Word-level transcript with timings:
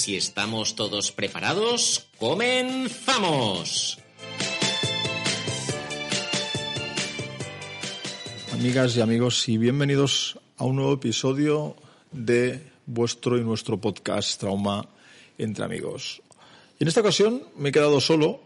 Si 0.00 0.16
estamos 0.16 0.76
todos 0.76 1.12
preparados, 1.12 2.06
comenzamos. 2.18 3.98
Amigas 8.54 8.96
y 8.96 9.02
amigos, 9.02 9.46
y 9.50 9.58
bienvenidos 9.58 10.38
a 10.56 10.64
un 10.64 10.76
nuevo 10.76 10.94
episodio 10.94 11.76
de 12.12 12.66
vuestro 12.86 13.36
y 13.36 13.42
nuestro 13.42 13.78
podcast 13.78 14.40
Trauma 14.40 14.88
entre 15.36 15.66
amigos. 15.66 16.22
En 16.78 16.88
esta 16.88 17.02
ocasión 17.02 17.42
me 17.58 17.68
he 17.68 17.72
quedado 17.72 18.00
solo 18.00 18.40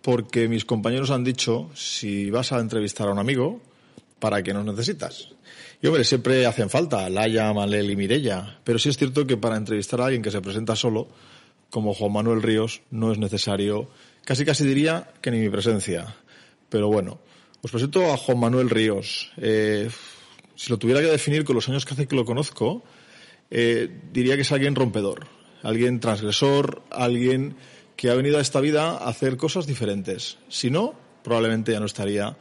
porque 0.00 0.48
mis 0.48 0.64
compañeros 0.64 1.10
han 1.10 1.24
dicho, 1.24 1.68
si 1.74 2.30
vas 2.30 2.52
a 2.52 2.58
entrevistar 2.58 3.06
a 3.06 3.12
un 3.12 3.18
amigo, 3.18 3.60
¿para 4.18 4.42
qué 4.42 4.54
nos 4.54 4.64
necesitas? 4.64 5.28
Y 5.82 5.86
hombre, 5.86 6.04
siempre 6.04 6.44
hacen 6.44 6.68
falta 6.68 7.08
Laia, 7.08 7.52
Manel 7.54 7.90
y 7.90 7.96
Mirella, 7.96 8.58
pero 8.64 8.78
sí 8.78 8.90
es 8.90 8.98
cierto 8.98 9.26
que 9.26 9.38
para 9.38 9.56
entrevistar 9.56 10.00
a 10.00 10.06
alguien 10.06 10.22
que 10.22 10.30
se 10.30 10.42
presenta 10.42 10.76
solo, 10.76 11.08
como 11.70 11.94
Juan 11.94 12.12
Manuel 12.12 12.42
Ríos, 12.42 12.82
no 12.90 13.12
es 13.12 13.18
necesario, 13.18 13.88
casi 14.24 14.44
casi 14.44 14.66
diría 14.66 15.10
que 15.22 15.30
ni 15.30 15.38
mi 15.38 15.48
presencia. 15.48 16.16
Pero 16.68 16.88
bueno, 16.88 17.20
os 17.62 17.70
presento 17.70 18.12
a 18.12 18.16
Juan 18.18 18.38
Manuel 18.38 18.68
Ríos. 18.68 19.32
Eh, 19.38 19.88
si 20.54 20.70
lo 20.70 20.78
tuviera 20.78 21.00
que 21.00 21.06
definir 21.06 21.44
con 21.44 21.56
los 21.56 21.68
años 21.70 21.86
que 21.86 21.94
hace 21.94 22.06
que 22.06 22.16
lo 22.16 22.26
conozco, 22.26 22.82
eh, 23.50 23.88
diría 24.12 24.36
que 24.36 24.42
es 24.42 24.52
alguien 24.52 24.74
rompedor, 24.74 25.26
alguien 25.62 26.00
transgresor, 26.00 26.82
alguien 26.90 27.56
que 27.96 28.10
ha 28.10 28.14
venido 28.14 28.38
a 28.38 28.42
esta 28.42 28.60
vida 28.60 28.90
a 28.90 29.08
hacer 29.08 29.38
cosas 29.38 29.66
diferentes. 29.66 30.38
Si 30.48 30.70
no, 30.70 30.94
probablemente 31.22 31.72
ya 31.72 31.80
no 31.80 31.86
estaría 31.86 32.36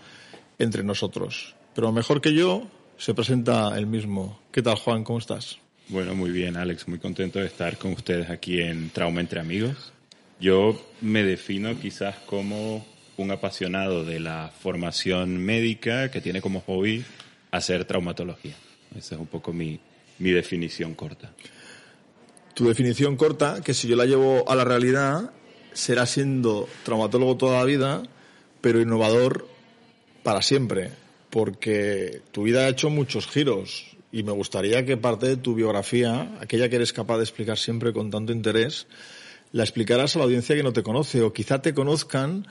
entre 0.58 0.84
nosotros. 0.84 1.56
Pero 1.74 1.92
mejor 1.92 2.22
que 2.22 2.34
yo, 2.34 2.68
se 3.00 3.14
presenta 3.14 3.78
el 3.78 3.88
mismo. 3.88 4.40
¿Qué 4.52 4.62
tal, 4.62 4.76
Juan? 4.76 5.04
¿Cómo 5.06 5.20
estás? 5.20 5.58
Bueno, 5.88 6.14
muy 6.16 6.32
bien, 6.32 6.58
Alex. 6.58 6.88
Muy 6.88 7.00
contento 7.00 7.40
de 7.40 7.46
estar 7.46 7.78
con 7.78 7.94
ustedes 7.94 8.30
aquí 8.30 8.62
en 8.62 8.90
Trauma 8.90 9.22
entre 9.22 9.40
Amigos. 9.40 9.94
Yo 10.40 10.80
me 11.00 11.24
defino 11.24 11.80
quizás 11.80 12.18
como 12.26 12.86
un 13.18 13.32
apasionado 13.32 14.04
de 14.04 14.20
la 14.20 14.52
formación 14.62 15.38
médica 15.38 16.12
que 16.12 16.20
tiene 16.20 16.42
como 16.42 16.60
hobby 16.62 17.06
hacer 17.52 17.86
traumatología. 17.86 18.56
Esa 18.96 19.16
es 19.16 19.22
un 19.22 19.28
poco 19.28 19.54
mi, 19.54 19.80
mi 20.20 20.32
definición 20.32 20.94
corta. 20.94 21.32
Tu 22.54 22.68
definición 22.68 23.16
corta, 23.16 23.62
que 23.62 23.74
si 23.74 23.88
yo 23.88 23.96
la 23.96 24.06
llevo 24.06 24.50
a 24.50 24.56
la 24.56 24.66
realidad, 24.66 25.32
será 25.72 26.06
siendo 26.06 26.68
traumatólogo 26.84 27.38
toda 27.38 27.60
la 27.60 27.66
vida, 27.66 28.04
pero 28.60 28.82
innovador 28.82 29.48
para 30.22 30.42
siempre 30.42 30.92
porque 31.30 32.22
tu 32.32 32.44
vida 32.44 32.62
ha 32.62 32.70
hecho 32.70 32.90
muchos 32.90 33.28
giros 33.28 33.98
y 34.12 34.24
me 34.24 34.32
gustaría 34.32 34.86
que 34.86 34.98
parte 34.98 35.28
de 35.28 35.38
tu 35.38 35.54
biografía, 35.54 36.36
aquella 36.40 36.70
que 36.70 36.78
eres 36.78 36.94
capaz 36.94 37.18
de 37.18 37.24
explicar 37.24 37.58
siempre 37.58 37.94
con 37.94 38.10
tanto 38.10 38.32
interés, 38.32 38.88
la 39.52 39.64
explicaras 39.64 40.16
a 40.16 40.20
la 40.20 40.26
audiencia 40.26 40.56
que 40.56 40.64
no 40.64 40.74
te 40.74 40.84
conoce 40.84 41.22
o 41.22 41.34
quizá 41.34 41.62
te 41.62 41.74
conozcan 41.74 42.48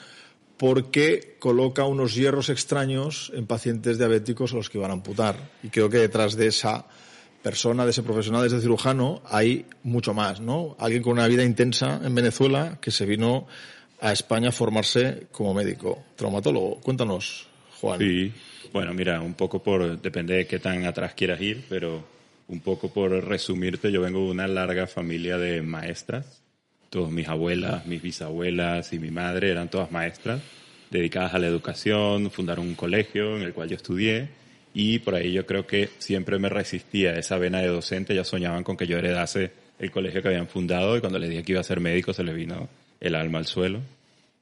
porque 0.56 1.36
coloca 1.38 1.84
unos 1.84 2.14
hierros 2.14 2.48
extraños 2.48 3.32
en 3.34 3.46
pacientes 3.46 3.98
diabéticos 3.98 4.52
a 4.52 4.56
los 4.56 4.68
que 4.68 4.78
van 4.78 4.90
a 4.90 4.94
amputar. 4.94 5.36
Y 5.62 5.68
creo 5.68 5.88
que 5.88 5.98
detrás 5.98 6.36
de 6.36 6.48
esa 6.48 6.86
persona, 7.42 7.84
de 7.84 7.92
ese 7.92 8.02
profesional, 8.02 8.42
de 8.42 8.48
ese 8.48 8.60
cirujano, 8.60 9.22
hay 9.26 9.66
mucho 9.84 10.14
más, 10.14 10.40
¿no? 10.40 10.76
Alguien 10.80 11.02
con 11.02 11.12
una 11.12 11.28
vida 11.28 11.44
intensa 11.44 12.00
en 12.02 12.14
Venezuela 12.14 12.78
que 12.80 12.90
se 12.90 13.06
vino 13.06 13.46
a 14.00 14.12
España 14.12 14.48
a 14.48 14.52
formarse 14.52 15.28
como 15.30 15.54
médico, 15.54 16.04
traumatólogo. 16.16 16.80
Cuéntanos, 16.80 17.46
Juan. 17.80 18.00
Sí, 18.00 18.32
bueno, 18.72 18.92
mira, 18.94 19.20
un 19.20 19.34
poco 19.34 19.62
por, 19.62 20.00
depende 20.00 20.34
de 20.34 20.46
qué 20.46 20.58
tan 20.58 20.84
atrás 20.84 21.14
quieras 21.14 21.40
ir, 21.40 21.64
pero 21.68 22.04
un 22.48 22.60
poco 22.60 22.92
por 22.92 23.10
resumirte, 23.24 23.92
yo 23.92 24.00
vengo 24.00 24.20
de 24.20 24.30
una 24.30 24.48
larga 24.48 24.86
familia 24.86 25.38
de 25.38 25.62
maestras. 25.62 26.42
Todas 26.90 27.12
mis 27.12 27.28
abuelas, 27.28 27.86
mis 27.86 28.00
bisabuelas 28.00 28.92
y 28.92 28.98
mi 28.98 29.10
madre 29.10 29.50
eran 29.50 29.68
todas 29.68 29.92
maestras, 29.92 30.40
dedicadas 30.90 31.34
a 31.34 31.38
la 31.38 31.46
educación, 31.46 32.30
fundaron 32.30 32.66
un 32.66 32.74
colegio 32.74 33.36
en 33.36 33.42
el 33.42 33.52
cual 33.52 33.68
yo 33.68 33.76
estudié 33.76 34.28
y 34.72 35.00
por 35.00 35.14
ahí 35.14 35.32
yo 35.32 35.44
creo 35.44 35.66
que 35.66 35.90
siempre 35.98 36.38
me 36.38 36.48
resistía 36.48 37.10
a 37.10 37.18
esa 37.18 37.36
vena 37.36 37.60
de 37.60 37.68
docente, 37.68 38.14
ya 38.14 38.24
soñaban 38.24 38.64
con 38.64 38.76
que 38.76 38.86
yo 38.86 38.96
heredase 38.96 39.50
el 39.78 39.90
colegio 39.90 40.22
que 40.22 40.28
habían 40.28 40.48
fundado 40.48 40.96
y 40.96 41.00
cuando 41.00 41.18
les 41.18 41.28
dije 41.28 41.42
que 41.42 41.52
iba 41.52 41.60
a 41.60 41.64
ser 41.64 41.80
médico 41.80 42.14
se 42.14 42.24
les 42.24 42.34
vino 42.34 42.68
el 43.00 43.14
alma 43.14 43.38
al 43.38 43.46
suelo 43.46 43.80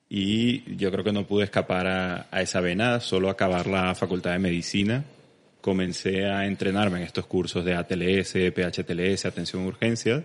y 0.09 0.77
yo 0.77 0.91
creo 0.91 1.05
que 1.05 1.13
no 1.13 1.27
pude 1.27 1.45
escapar 1.45 1.87
a, 1.87 2.41
esa 2.41 2.61
vena, 2.61 3.01
solo 3.01 3.29
acabar 3.29 3.67
la 3.67 3.95
facultad 3.95 4.33
de 4.33 4.39
medicina. 4.39 5.05
Comencé 5.61 6.27
a 6.27 6.47
entrenarme 6.47 6.99
en 6.99 7.05
estos 7.05 7.27
cursos 7.27 7.65
de 7.65 7.75
ATLS, 7.75 8.35
PHTLS, 8.55 9.27
atención 9.27 9.65
a 9.65 9.67
urgencias, 9.67 10.23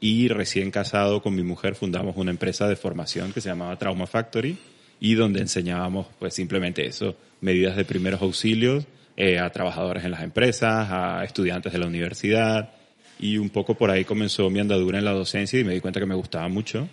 y 0.00 0.28
recién 0.28 0.70
casado 0.70 1.22
con 1.22 1.34
mi 1.34 1.42
mujer 1.42 1.74
fundamos 1.74 2.16
una 2.16 2.30
empresa 2.30 2.66
de 2.66 2.76
formación 2.76 3.32
que 3.32 3.42
se 3.42 3.50
llamaba 3.50 3.76
Trauma 3.76 4.06
Factory 4.06 4.56
y 4.98 5.14
donde 5.14 5.40
enseñábamos 5.40 6.06
pues 6.18 6.32
simplemente 6.32 6.86
eso, 6.86 7.16
medidas 7.42 7.76
de 7.76 7.84
primeros 7.84 8.22
auxilios 8.22 8.86
eh, 9.16 9.38
a 9.38 9.50
trabajadores 9.50 10.04
en 10.04 10.12
las 10.12 10.22
empresas, 10.22 10.88
a 10.90 11.22
estudiantes 11.24 11.72
de 11.72 11.78
la 11.78 11.86
universidad 11.86 12.70
y 13.18 13.36
un 13.36 13.50
poco 13.50 13.74
por 13.74 13.90
ahí 13.90 14.06
comenzó 14.06 14.48
mi 14.48 14.60
andadura 14.60 14.98
en 14.98 15.04
la 15.04 15.12
docencia 15.12 15.60
y 15.60 15.64
me 15.64 15.74
di 15.74 15.80
cuenta 15.80 16.00
que 16.00 16.06
me 16.06 16.14
gustaba 16.14 16.48
mucho 16.48 16.88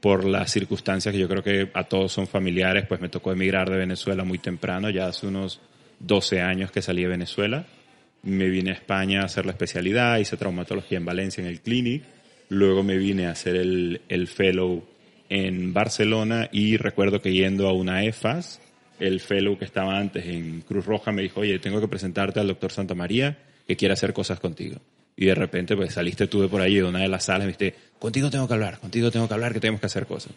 por 0.00 0.24
las 0.24 0.50
circunstancias 0.50 1.12
que 1.12 1.20
yo 1.20 1.28
creo 1.28 1.42
que 1.42 1.70
a 1.74 1.84
todos 1.84 2.12
son 2.12 2.26
familiares, 2.26 2.86
pues 2.88 3.00
me 3.00 3.08
tocó 3.08 3.32
emigrar 3.32 3.68
de 3.70 3.76
Venezuela 3.76 4.24
muy 4.24 4.38
temprano, 4.38 4.88
ya 4.90 5.06
hace 5.06 5.26
unos 5.26 5.60
12 6.00 6.40
años 6.40 6.70
que 6.70 6.82
salí 6.82 7.02
de 7.02 7.08
Venezuela. 7.08 7.66
Me 8.22 8.48
vine 8.48 8.70
a 8.70 8.74
España 8.74 9.22
a 9.22 9.26
hacer 9.26 9.46
la 9.46 9.52
especialidad, 9.52 10.18
hice 10.18 10.36
traumatología 10.36 10.98
en 10.98 11.04
Valencia 11.04 11.42
en 11.42 11.48
el 11.48 11.60
Clinic, 11.60 12.02
luego 12.48 12.82
me 12.82 12.96
vine 12.96 13.26
a 13.26 13.32
hacer 13.32 13.56
el, 13.56 14.00
el 14.08 14.26
fellow 14.26 14.84
en 15.28 15.72
Barcelona 15.72 16.48
y 16.50 16.76
recuerdo 16.76 17.20
que 17.20 17.32
yendo 17.32 17.68
a 17.68 17.72
una 17.72 18.04
EFAS, 18.04 18.60
el 18.98 19.20
fellow 19.20 19.58
que 19.58 19.64
estaba 19.64 19.98
antes 19.98 20.26
en 20.26 20.62
Cruz 20.62 20.84
Roja 20.84 21.12
me 21.12 21.22
dijo, 21.22 21.40
oye, 21.40 21.58
tengo 21.58 21.80
que 21.80 21.88
presentarte 21.88 22.40
al 22.40 22.48
doctor 22.48 22.72
Santa 22.72 22.94
María 22.94 23.38
que 23.66 23.76
quiere 23.76 23.94
hacer 23.94 24.12
cosas 24.12 24.40
contigo 24.40 24.80
y 25.20 25.26
de 25.26 25.34
repente 25.34 25.76
pues 25.76 25.92
saliste 25.92 26.26
tú 26.28 26.40
de 26.40 26.48
por 26.48 26.62
ahí 26.62 26.76
de 26.76 26.84
una 26.84 27.00
de 27.00 27.08
las 27.08 27.24
salas 27.24 27.44
y 27.44 27.48
viste, 27.48 27.74
contigo 27.98 28.30
tengo 28.30 28.48
que 28.48 28.54
hablar, 28.54 28.80
contigo 28.80 29.10
tengo 29.10 29.28
que 29.28 29.34
hablar, 29.34 29.52
que 29.52 29.60
tenemos 29.60 29.78
que 29.78 29.86
hacer 29.86 30.06
cosas. 30.06 30.32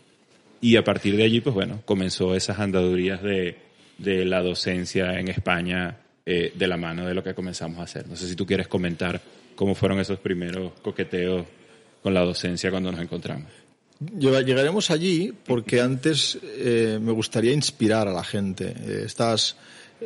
Y 0.59 0.75
a 0.75 0.83
partir 0.83 1.15
de 1.15 1.23
allí, 1.23 1.39
pues 1.39 1.55
bueno, 1.55 1.81
comenzó 1.85 2.35
esas 2.35 2.59
andadurías 2.59 3.23
de, 3.23 3.55
de 3.97 4.25
la 4.25 4.41
docencia 4.41 5.17
en 5.17 5.29
España 5.29 5.99
eh, 6.25 6.51
de 6.53 6.67
la 6.67 6.75
mano 6.75 7.05
de 7.05 7.13
lo 7.13 7.23
que 7.23 7.33
comenzamos 7.33 7.79
a 7.79 7.83
hacer. 7.83 8.09
No 8.09 8.17
sé 8.17 8.27
si 8.27 8.35
tú 8.35 8.45
quieres 8.45 8.67
comentar 8.67 9.21
cómo 9.55 9.73
fueron 9.73 10.01
esos 10.01 10.19
primeros 10.19 10.73
coqueteos 10.81 11.45
con 12.01 12.13
la 12.13 12.21
docencia 12.21 12.69
cuando 12.69 12.91
nos 12.91 13.01
encontramos. 13.01 13.49
Llegaremos 14.19 14.91
allí 14.91 15.33
porque 15.45 15.79
antes 15.79 16.37
eh, 16.43 16.99
me 17.01 17.13
gustaría 17.13 17.53
inspirar 17.53 18.09
a 18.09 18.11
la 18.11 18.23
gente. 18.25 18.73
Eh, 18.85 19.03
estas 19.05 19.55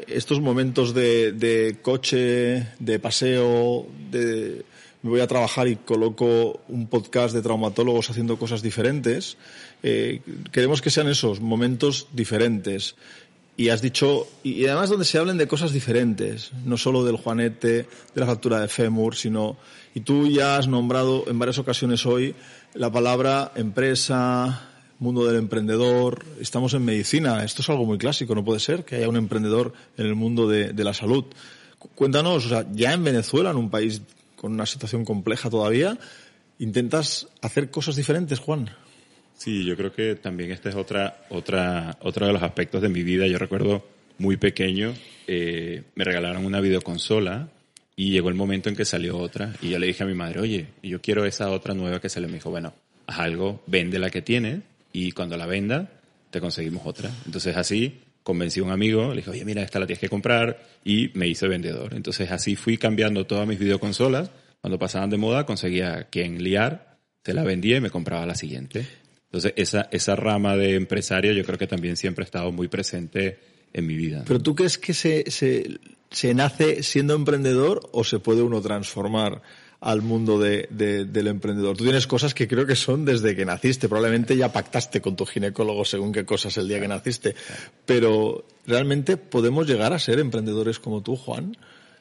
estos 0.08 0.42
momentos 0.42 0.94
de, 0.94 1.78
coche, 1.82 2.68
de 2.80 3.00
paseo, 3.00 3.88
de 4.12 4.66
me 5.04 5.12
voy 5.12 5.22
a 5.22 5.28
trabajar 5.28 5.68
y 5.68 5.76
coloco 5.76 6.60
un 6.68 6.88
podcast 6.88 7.34
de 7.34 7.42
traumatólogos 7.42 8.10
haciendo 8.10 8.38
cosas 8.38 8.62
diferentes. 8.62 9.38
Eh, 9.84 10.22
queremos 10.52 10.82
que 10.82 10.90
sean 10.90 11.08
esos 11.08 11.40
momentos 11.40 12.08
diferentes. 12.14 12.96
y 13.56 13.70
has 13.70 13.82
dicho, 13.82 14.28
y 14.44 14.68
además 14.68 14.90
donde 14.90 15.06
se 15.06 15.18
hablen 15.18 15.38
de 15.38 15.48
cosas 15.48 15.72
diferentes, 15.72 16.52
no 16.64 16.78
solo 16.78 17.04
del 17.04 17.16
juanete, 17.16 17.88
de 18.14 18.22
la 18.22 18.28
factura 18.28 18.60
de 18.60 18.68
Femur, 18.68 19.16
sino, 19.16 19.58
y 19.96 20.02
tú 20.02 20.28
ya 20.28 20.58
has 20.58 20.68
nombrado 20.68 21.24
en 21.28 21.40
varias 21.40 21.58
ocasiones 21.58 22.06
hoy 22.06 22.36
la 22.76 22.92
palabra 22.92 23.52
empresa, 23.56 24.77
mundo 25.00 25.26
del 25.26 25.38
emprendedor, 25.38 26.26
estamos 26.40 26.74
en 26.74 26.86
medicina, 26.86 27.44
esto 27.44 27.62
es 27.62 27.70
algo 27.70 27.86
muy 27.86 27.98
clásico, 27.98 28.36
no 28.36 28.44
puede 28.44 28.60
ser 28.60 28.84
que 28.84 28.96
haya 28.96 29.10
un 29.10 29.18
emprendedor 29.18 29.74
en 29.98 30.06
el 30.06 30.16
mundo 30.16 30.48
de, 30.48 30.74
de 30.74 30.84
la 30.84 30.94
salud. 30.94 31.26
Cuéntanos, 31.96 32.46
o 32.46 32.50
sea, 32.50 32.66
ya 32.72 32.94
en 32.94 33.04
Venezuela, 33.04 33.52
en 33.52 33.58
un 33.58 33.70
país 33.70 34.02
con 34.36 34.54
una 34.54 34.66
situación 34.66 35.06
compleja 35.06 35.50
todavía, 35.50 35.98
intentas 36.60 37.28
hacer 37.42 37.70
cosas 37.70 37.96
diferentes, 37.96 38.40
Juan. 38.40 38.70
Sí, 39.36 39.64
yo 39.64 39.78
creo 39.78 39.94
que 39.94 40.16
también 40.16 40.52
este 40.52 40.70
es 40.70 40.76
otra, 40.76 41.26
otra, 41.30 41.98
otro 42.02 42.26
de 42.26 42.34
los 42.34 42.42
aspectos 42.42 42.82
de 42.82 42.90
mi 42.90 43.04
vida. 43.04 43.28
Yo 43.28 43.38
recuerdo 43.38 43.86
muy 44.18 44.38
pequeño, 44.38 44.94
eh, 45.28 45.84
me 45.96 46.04
regalaron 46.04 46.46
una 46.46 46.60
videoconsola 46.60 47.50
y 47.96 48.12
llegó 48.12 48.30
el 48.30 48.36
momento 48.36 48.70
en 48.70 48.76
que 48.76 48.86
salió 48.86 49.18
otra 49.18 49.54
y 49.62 49.70
yo 49.70 49.80
le 49.80 49.88
dije 49.88 50.04
a 50.04 50.08
mi 50.08 50.16
madre, 50.16 50.40
oye, 50.40 50.68
yo 50.82 51.02
quiero 51.02 51.26
esa 51.26 51.52
otra 51.52 51.76
nueva 51.76 52.00
que 52.00 52.10
salió. 52.10 52.28
Me 52.28 52.36
dijo, 52.36 52.50
bueno, 52.50 52.74
haz 53.06 53.20
algo, 53.20 53.62
vende 53.68 54.00
la 54.00 54.10
que 54.10 54.24
tienes 54.24 54.62
y 54.94 55.12
cuando 55.12 55.38
la 55.38 55.46
venda 55.46 55.90
te 56.30 56.40
conseguimos 56.40 56.86
otra. 56.86 57.12
Entonces 57.26 57.56
así 57.56 58.00
convencí 58.24 58.60
a 58.60 58.64
un 58.64 58.72
amigo, 58.72 59.10
le 59.10 59.18
dije, 59.18 59.30
oye, 59.30 59.46
mira, 59.46 59.62
esta 59.62 59.80
la 59.80 59.86
tienes 59.86 60.02
que 60.02 60.10
comprar 60.10 60.62
y 60.84 61.12
me 61.14 61.28
hice 61.28 61.48
vendedor. 61.48 61.94
Entonces 61.94 62.32
así 62.32 62.56
fui 62.56 62.78
cambiando 62.78 63.26
todas 63.26 63.48
mis 63.48 63.60
videoconsolas. 63.60 64.32
Cuando 64.60 64.78
pasaban 64.80 65.10
de 65.10 65.18
moda 65.18 65.46
conseguía 65.46 66.08
quien 66.10 66.44
liar, 66.44 66.98
se 67.24 67.34
la 67.34 67.44
vendía 67.44 67.78
y 67.78 67.82
me 67.82 67.90
compraba 67.90 68.26
la 68.26 68.36
siguiente. 68.36 68.86
Entonces, 69.26 69.54
esa, 69.58 69.90
esa 69.92 70.16
rama 70.16 70.56
de 70.56 70.76
empresario 70.76 71.34
yo 71.34 71.44
creo 71.44 71.58
que 71.58 71.68
también 71.68 71.98
siempre 71.98 72.24
ha 72.24 72.26
estado 72.26 72.52
muy 72.52 72.70
presente 72.70 73.40
en 73.74 73.86
mi 73.86 73.96
vida. 73.96 74.24
¿Pero 74.26 74.40
tú 74.40 74.56
crees 74.56 74.78
que 74.78 74.94
se, 74.94 75.30
se, 75.30 75.80
se 76.10 76.34
nace 76.34 76.84
siendo 76.84 77.14
emprendedor 77.14 77.90
o 77.92 78.04
se 78.04 78.20
puede 78.20 78.42
uno 78.42 78.62
transformar 78.62 79.42
al 79.80 80.02
mundo 80.02 80.40
de, 80.40 80.68
de, 80.72 81.06
del 81.06 81.28
emprendedor? 81.28 81.78
Tú 81.78 81.84
tienes 81.84 82.08
cosas 82.08 82.34
que 82.34 82.48
creo 82.48 82.66
que 82.66 82.76
son 82.76 83.06
desde 83.06 83.36
que 83.36 83.46
naciste. 83.46 83.88
Probablemente 83.88 84.36
ya 84.36 84.52
pactaste 84.52 85.02
con 85.02 85.16
tu 85.16 85.26
ginecólogo 85.26 85.86
según 85.86 86.12
qué 86.12 86.26
cosas 86.26 86.58
el 86.58 86.68
día 86.68 86.80
que 86.80 86.88
naciste. 86.88 87.36
Pero, 87.86 88.46
¿realmente 88.66 89.18
podemos 89.18 89.68
llegar 89.68 89.94
a 89.94 90.00
ser 90.00 90.20
emprendedores 90.20 90.80
como 90.80 91.02
tú, 91.02 91.16
Juan? 91.16 91.56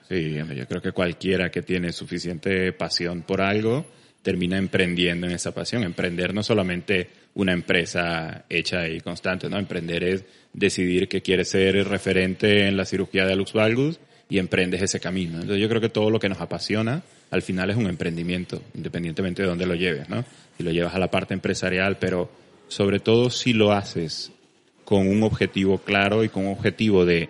Sí, 0.08 0.34
yo 0.34 0.67
creo 0.69 0.81
que 0.81 0.93
cualquiera 0.93 1.50
que 1.50 1.62
tiene 1.62 1.93
suficiente 1.93 2.73
pasión 2.73 3.23
por 3.23 3.40
algo 3.40 3.87
termina 4.22 4.58
emprendiendo 4.58 5.26
en 5.26 5.32
esa 5.32 5.52
pasión. 5.52 5.84
Emprender 5.84 6.34
no 6.34 6.43
solamente 6.43 7.11
una 7.34 7.52
empresa 7.52 8.44
hecha 8.49 8.88
y 8.88 9.00
constante, 9.00 9.49
¿no? 9.49 9.58
Emprender 9.58 10.02
es 10.02 10.25
decidir 10.52 11.08
que 11.08 11.22
quieres 11.22 11.50
ser 11.50 11.87
referente 11.87 12.67
en 12.67 12.76
la 12.76 12.84
cirugía 12.84 13.26
de 13.26 13.37
Lux 13.37 13.52
Valgus 13.52 14.00
y 14.28 14.38
emprendes 14.38 14.82
ese 14.82 15.00
camino. 15.00 15.34
Entonces 15.34 15.61
yo 15.61 15.69
creo 15.69 15.81
que 15.81 15.88
todo 15.88 16.11
lo 16.11 16.19
que 16.19 16.28
nos 16.28 16.40
apasiona 16.40 17.02
al 17.31 17.43
final 17.43 17.70
es 17.70 17.76
un 17.76 17.87
emprendimiento, 17.87 18.62
independientemente 18.75 19.43
de 19.43 19.49
dónde 19.49 19.67
lo 19.67 19.75
lleves, 19.75 20.08
¿no? 20.08 20.25
Si 20.56 20.62
lo 20.62 20.70
llevas 20.70 20.94
a 20.94 20.99
la 20.99 21.11
parte 21.11 21.34
empresarial, 21.34 21.99
pero 21.99 22.31
sobre 22.69 23.00
todo 23.00 23.31
si 23.31 23.52
lo 23.52 23.73
haces 23.73 24.32
con 24.84 25.08
un 25.08 25.23
objetivo 25.23 25.78
claro 25.78 26.25
y 26.25 26.28
con 26.28 26.46
un 26.46 26.52
objetivo 26.52 27.05
de 27.05 27.28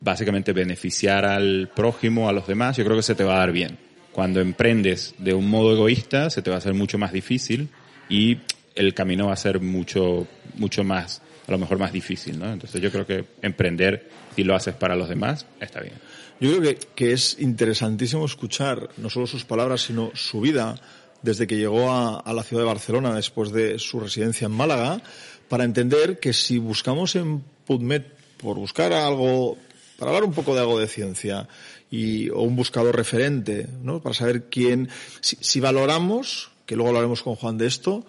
básicamente 0.00 0.52
beneficiar 0.52 1.24
al 1.24 1.70
prójimo, 1.74 2.28
a 2.28 2.32
los 2.32 2.46
demás, 2.46 2.76
yo 2.76 2.84
creo 2.84 2.96
que 2.96 3.02
se 3.02 3.16
te 3.16 3.24
va 3.24 3.36
a 3.36 3.38
dar 3.40 3.52
bien 3.52 3.88
cuando 4.18 4.40
emprendes 4.40 5.14
de 5.18 5.32
un 5.32 5.48
modo 5.48 5.72
egoísta, 5.72 6.28
se 6.28 6.42
te 6.42 6.50
va 6.50 6.56
a 6.56 6.58
hacer 6.58 6.74
mucho 6.74 6.98
más 6.98 7.12
difícil 7.12 7.68
y 8.08 8.38
el 8.74 8.92
camino 8.92 9.28
va 9.28 9.34
a 9.34 9.36
ser 9.36 9.60
mucho, 9.60 10.26
mucho 10.56 10.82
más, 10.82 11.22
a 11.46 11.52
lo 11.52 11.58
mejor 11.58 11.78
más 11.78 11.92
difícil, 11.92 12.36
¿no? 12.36 12.52
Entonces 12.52 12.80
yo 12.80 12.90
creo 12.90 13.06
que 13.06 13.24
emprender, 13.42 14.08
si 14.34 14.42
lo 14.42 14.56
haces 14.56 14.74
para 14.74 14.96
los 14.96 15.08
demás, 15.08 15.46
está 15.60 15.78
bien. 15.78 15.94
Yo 16.40 16.50
creo 16.50 16.62
que, 16.62 16.78
que 16.94 17.12
es 17.12 17.36
interesantísimo 17.40 18.24
escuchar 18.24 18.90
no 18.96 19.10
solo 19.10 19.26
sus 19.26 19.44
palabras, 19.44 19.82
sino 19.82 20.12
su 20.14 20.40
vida 20.40 20.80
desde 21.22 21.46
que 21.46 21.56
llegó 21.56 21.90
a, 21.90 22.32
la 22.32 22.42
ciudad 22.42 22.62
de 22.62 22.68
Barcelona 22.68 23.14
después 23.14 23.52
de 23.52 23.78
su 23.78 24.00
residencia 24.00 24.46
en 24.46 24.52
Málaga, 24.52 25.00
para 25.48 25.64
entender 25.64 26.20
que 26.20 26.32
si 26.32 26.58
buscamos 26.58 27.16
en 27.16 27.42
PubMed 27.66 28.02
por 28.36 28.56
buscar 28.56 28.92
algo, 28.92 29.56
para 29.98 30.10
hablar 30.10 30.24
un 30.24 30.32
poco 30.32 30.54
de 30.54 30.60
algo 30.60 30.78
de 30.78 30.86
ciencia, 30.86 31.48
y, 31.90 32.28
o 32.30 32.42
un 32.42 32.54
buscador 32.54 32.94
referente, 32.94 33.66
¿no? 33.82 34.00
Para 34.00 34.14
saber 34.14 34.44
quién, 34.50 34.88
si, 35.20 35.36
si 35.40 35.58
valoramos, 35.58 36.50
que 36.66 36.76
luego 36.76 36.90
hablaremos 36.90 37.22
con 37.22 37.34
Juan 37.34 37.58
de 37.58 37.66
esto, 37.66 38.04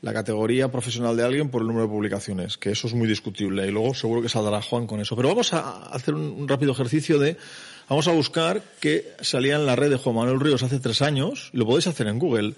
la 0.00 0.12
categoría 0.12 0.70
profesional 0.70 1.16
de 1.16 1.24
alguien 1.24 1.48
por 1.48 1.62
el 1.62 1.66
número 1.66 1.86
de 1.86 1.92
publicaciones, 1.92 2.56
que 2.58 2.70
eso 2.70 2.86
es 2.86 2.94
muy 2.94 3.08
discutible 3.08 3.66
y 3.66 3.70
luego 3.70 3.94
seguro 3.94 4.22
que 4.22 4.28
saldrá 4.28 4.62
Juan 4.62 4.86
con 4.86 5.00
eso. 5.00 5.16
Pero 5.16 5.28
vamos 5.30 5.52
a 5.52 5.86
hacer 5.86 6.14
un 6.14 6.46
rápido 6.46 6.72
ejercicio 6.72 7.18
de, 7.18 7.36
vamos 7.88 8.08
a 8.08 8.12
buscar 8.12 8.62
que 8.80 9.12
salía 9.20 9.56
en 9.56 9.66
la 9.66 9.76
red 9.76 9.90
de 9.90 9.96
Juan 9.96 10.16
Manuel 10.16 10.40
Ríos 10.40 10.62
hace 10.62 10.80
tres 10.80 11.02
años, 11.02 11.50
y 11.52 11.58
lo 11.58 11.66
podéis 11.66 11.86
hacer 11.86 12.06
en 12.06 12.18
Google. 12.18 12.54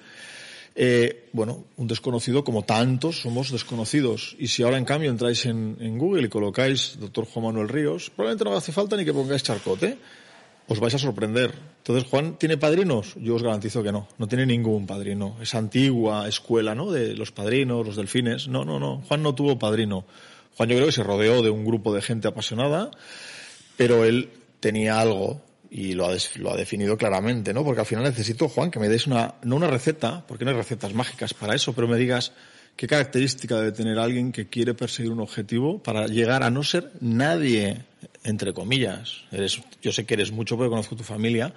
Eh, 0.79 1.31
bueno, 1.33 1.65
un 1.77 1.87
desconocido 1.87 2.45
como 2.45 2.65
tantos 2.65 3.23
somos 3.23 3.51
desconocidos. 3.51 4.37
Y 4.39 4.49
si 4.49 4.63
ahora 4.63 4.77
en 4.77 4.85
cambio 4.85 5.11
entráis 5.11 5.47
en, 5.47 5.79
en 5.81 5.97
Google 5.97 6.27
y 6.27 6.29
colocáis 6.29 6.99
doctor 7.01 7.25
Juan 7.25 7.47
Manuel 7.47 7.69
Ríos, 7.69 8.11
probablemente 8.11 8.45
no 8.45 8.55
hace 8.55 8.73
falta 8.73 8.95
ni 8.97 9.05
que 9.05 9.15
pongáis 9.15 9.43
charcote. 9.43 9.97
os 10.69 10.81
vais 10.81 10.95
a 10.95 10.99
sorprender. 10.99 11.55
Entonces, 11.79 12.09
Juan, 12.11 12.37
¿tiene 12.39 12.57
padrinos? 12.57 13.15
Yo 13.17 13.37
os 13.37 13.43
garantizo 13.43 13.83
que 13.83 13.93
no. 13.93 14.09
No 14.19 14.27
tiene 14.27 14.47
ningún 14.47 14.87
padrino. 14.87 15.37
Esa 15.41 15.59
antigua 15.59 16.27
escuela, 16.29 16.75
¿no? 16.75 16.91
De 16.91 17.15
los 17.15 17.31
padrinos, 17.31 17.87
los 17.87 17.97
delfines. 17.97 18.49
No, 18.49 18.65
no, 18.65 18.81
no. 18.81 19.03
Juan 19.09 19.23
no 19.23 19.35
tuvo 19.35 19.59
padrino. 19.59 20.05
Juan 20.57 20.69
yo 20.69 20.77
creo 20.77 20.87
que 20.87 20.93
se 20.93 21.05
rodeó 21.05 21.43
de 21.43 21.51
un 21.51 21.65
grupo 21.65 21.95
de 21.95 22.03
gente 22.03 22.27
apasionada, 22.27 22.91
pero 23.77 24.05
él 24.05 24.31
tenía 24.61 25.01
algo 25.01 25.43
y 25.71 25.93
lo 25.93 26.07
ha, 26.07 26.17
lo 26.37 26.53
ha 26.53 26.57
definido 26.57 26.97
claramente, 26.97 27.53
¿no? 27.53 27.65
Porque 27.65 27.81
al 27.81 27.87
final 27.87 28.05
necesito, 28.05 28.49
Juan, 28.49 28.71
que 28.71 28.79
me 28.79 28.89
des 28.89 29.07
una, 29.07 29.35
no 29.43 29.57
una 29.57 29.67
receta, 29.67 30.25
porque 30.27 30.45
no 30.45 30.51
hay 30.51 30.57
recetas 30.57 30.95
mágicas 30.95 31.35
para 31.35 31.55
eso, 31.55 31.73
pero 31.73 31.89
me 31.89 31.97
digas 31.97 32.33
qué 32.77 32.87
característica 32.87 33.57
debe 33.57 33.73
tener 33.73 33.99
alguien 33.99 34.33
que 34.33 34.49
quiere 34.49 34.75
perseguir 34.75 35.11
un 35.13 35.21
objetivo 35.21 35.83
para 35.83 36.07
llegar 36.07 36.43
a 36.43 36.51
no 36.51 36.63
ser 36.63 36.93
nadie 37.01 37.85
entre 38.25 38.53
comillas. 38.53 39.23
Eres, 39.33 39.61
yo 39.83 39.93
sé 39.93 40.05
que 40.05 40.15
eres 40.15 40.31
mucho 40.31 40.57
porque 40.57 40.71
conozco 40.71 40.97
tu 40.97 41.05
familia, 41.05 41.53